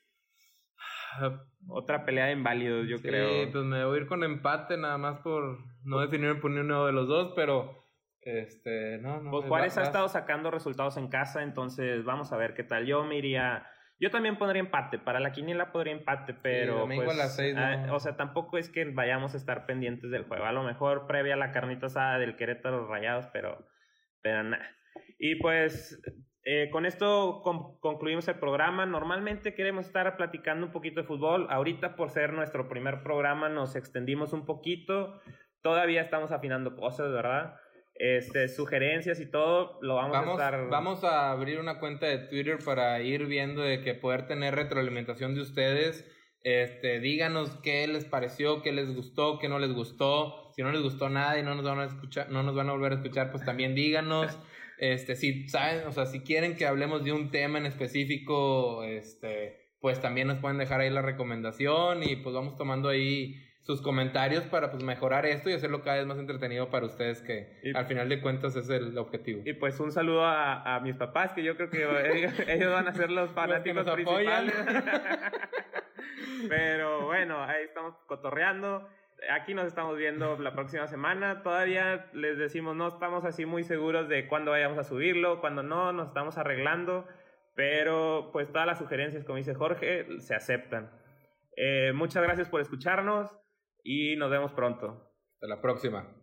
otra 1.68 2.06
pelea 2.06 2.26
de 2.26 2.34
inválidos, 2.34 2.88
yo 2.88 2.98
Sí, 2.98 3.08
creo. 3.08 3.52
pues 3.52 3.64
me 3.64 3.84
voy 3.86 3.98
a 3.98 4.02
ir 4.02 4.08
con 4.08 4.24
empate 4.24 4.78
nada 4.78 4.98
más 4.98 5.20
por 5.20 5.60
no 5.84 6.00
definirme 6.00 6.40
por 6.42 6.52
de 6.52 6.92
los 6.92 7.08
dos, 7.08 7.34
pero 7.36 7.84
este, 8.22 8.98
no, 9.00 9.22
no. 9.22 9.32
Pues 9.32 9.44
va- 9.44 9.48
Juárez 9.50 9.78
ha 9.78 9.84
estado 9.84 10.08
sacando 10.08 10.50
resultados 10.52 10.98
en 10.98 11.10
casa, 11.10 11.44
entonces 11.44 12.04
vamos 12.06 12.32
a 12.32 12.38
ver 12.38 12.54
qué 12.54 12.64
tal. 12.64 12.86
Yo 12.86 13.04
me 13.04 13.18
iría. 13.18 13.68
Yo 14.00 14.12
también 14.12 14.38
pondría 14.38 14.60
empate. 14.62 14.98
Para 14.98 15.20
la 15.20 15.32
quiniela 15.32 15.72
podría 15.72 15.94
empate, 15.94 16.34
pero. 16.34 16.80
domingo 16.80 17.04
pues, 17.06 17.18
a 17.18 17.24
las 17.24 17.36
seis, 17.36 17.56
¿no? 17.56 17.62
ah, 17.62 17.88
o 17.92 18.00
sea, 18.00 18.16
tampoco 18.16 18.58
es 18.58 18.70
que 18.70 18.86
vayamos 18.86 19.34
a 19.34 19.38
estar 19.38 19.66
pendientes 19.66 20.10
del 20.10 20.24
juego. 20.24 20.46
A 20.46 20.52
lo 20.52 20.64
mejor 20.64 21.06
previa 21.08 21.36
la 21.36 21.52
carnita 21.52 21.88
asada 21.88 22.18
del 22.18 22.36
Querétaro 22.36 22.88
Rayados, 22.88 23.28
pero. 23.34 23.66
Pero 24.22 24.44
nada. 24.44 24.66
Y 25.20 25.36
pues. 25.36 26.02
Eh, 26.46 26.70
con 26.72 26.86
esto 26.86 27.42
con- 27.44 27.78
concluimos 27.80 28.28
el 28.28 28.36
programa. 28.40 28.86
Normalmente 28.86 29.54
queremos 29.56 29.86
estar 29.86 30.16
platicando 30.18 30.66
un 30.66 30.72
poquito 30.72 31.02
de 31.02 31.08
fútbol. 31.08 31.48
Ahorita, 31.50 31.96
por 31.96 32.10
ser 32.10 32.34
nuestro 32.34 32.68
primer 32.68 33.02
programa, 33.04 33.50
nos 33.50 33.76
extendimos 33.76 34.34
un 34.34 34.46
poquito. 34.46 35.20
Todavía 35.62 36.02
estamos 36.02 36.32
afinando 36.32 36.76
cosas, 36.76 37.12
¿verdad? 37.12 37.56
Este, 37.96 38.48
sugerencias 38.50 39.20
y 39.20 39.30
todo, 39.30 39.78
lo 39.82 39.96
vamos, 39.96 40.12
Vamos, 40.18 40.40
a 40.42 40.46
estar. 40.46 40.68
vamos 40.68 41.04
a 41.04 41.30
abrir 41.32 41.60
una 41.60 41.80
cuenta 41.80 42.08
de 42.08 42.18
Twitter 42.28 42.58
para 42.66 43.00
ir 43.02 43.28
viendo 43.28 43.62
de 43.62 43.82
que 43.82 43.94
poder 43.94 44.26
tener 44.26 44.56
retroalimentación 44.56 45.36
de 45.36 45.42
ustedes. 45.42 46.04
Este, 46.44 47.00
díganos 47.00 47.52
qué 47.64 47.88
les 47.88 48.06
pareció, 48.06 48.62
qué 48.62 48.72
les 48.74 48.94
gustó, 48.94 49.40
qué 49.40 49.48
no 49.50 49.60
les 49.60 49.72
gustó. 49.74 50.52
Si 50.56 50.62
no 50.62 50.72
les 50.72 50.82
gustó 50.82 51.10
nada 51.10 51.40
y 51.40 51.44
no 51.44 51.56
nos 51.56 51.66
van 51.66 51.80
a 51.80 51.86
escuchar, 51.86 52.30
no 52.30 52.44
nos 52.44 52.54
van 52.56 52.70
a 52.70 52.74
volver 52.74 52.92
a 52.92 52.96
escuchar, 52.96 53.32
pues 53.32 53.44
también 53.46 53.76
díganos. 53.76 54.38
Este, 54.80 55.16
si 55.16 55.48
saben, 55.48 55.88
o 55.88 55.92
sea, 55.94 56.08
si 56.08 56.22
quieren 56.22 56.58
que 56.58 56.66
hablemos 56.66 57.04
de 57.06 57.14
un 57.14 57.30
tema 57.32 57.58
en 57.60 57.68
específico, 57.68 58.84
este, 58.84 59.70
pues 59.80 60.02
también 60.02 60.28
nos 60.28 60.40
pueden 60.40 60.58
dejar 60.58 60.82
ahí 60.82 60.90
la 60.90 61.02
recomendación 61.04 62.04
y 62.04 62.18
pues 62.18 62.34
vamos 62.36 62.58
tomando 62.58 62.90
ahí 62.90 63.36
sus 63.62 63.82
comentarios 63.82 64.44
para 64.46 64.72
pues 64.72 64.84
mejorar 64.84 65.26
esto 65.26 65.50
y 65.50 65.54
hacerlo 65.54 65.84
cada 65.84 65.98
vez 65.98 66.08
más 66.08 66.18
entretenido 66.18 66.70
para 66.70 66.88
ustedes 66.88 67.22
que 67.22 67.62
Y- 67.64 67.78
al 67.78 67.86
final 67.86 68.10
de 68.10 68.20
cuentas 68.20 68.56
es 68.58 68.68
el 68.70 68.98
objetivo. 68.98 69.44
Y 69.46 69.54
pues 69.54 69.80
un 69.80 69.92
saludo 69.92 70.26
a, 70.26 70.76
a 70.76 70.80
mis 70.82 70.96
papás, 70.96 71.32
que 71.34 71.44
yo 71.44 71.56
creo 71.56 71.70
que 71.70 71.84
ellos, 72.18 72.34
ellos 72.48 72.74
van 72.74 72.88
a 72.88 72.94
ser 72.94 73.10
los 73.12 73.30
fanáticos 73.32 73.86
nos 73.86 73.94
principales. 73.96 74.54
Pero 76.50 77.06
bueno, 77.06 77.44
ahí 77.44 77.64
estamos 77.64 77.96
cotorreando. 78.08 78.88
Aquí 79.32 79.54
nos 79.54 79.68
estamos 79.68 79.98
viendo 79.98 80.38
la 80.38 80.54
próxima 80.54 80.88
semana. 80.88 81.44
Todavía 81.44 82.10
les 82.14 82.38
decimos, 82.38 82.76
no 82.76 82.88
estamos 82.88 83.26
así 83.26 83.46
muy 83.46 83.64
seguros 83.64 84.10
de 84.10 84.28
cuándo 84.28 84.52
vayamos 84.52 84.78
a 84.78 84.84
subirlo, 84.84 85.40
cuándo 85.40 85.64
no, 85.64 85.94
nos 85.94 86.08
estamos 86.08 86.38
arreglando. 86.38 87.08
Pero 87.56 88.30
pues 88.34 88.52
todas 88.52 88.68
las 88.68 88.80
sugerencias, 88.80 89.24
como 89.24 89.38
dice 89.38 89.54
Jorge, 89.54 90.20
se 90.20 90.36
aceptan. 90.36 90.92
Eh, 91.56 91.94
muchas 91.94 92.24
gracias 92.24 92.50
por 92.50 92.62
escucharnos 92.62 93.30
y 93.84 94.16
nos 94.16 94.32
vemos 94.32 94.54
pronto. 94.54 95.12
Hasta 95.36 95.48
la 95.48 95.62
próxima. 95.62 96.23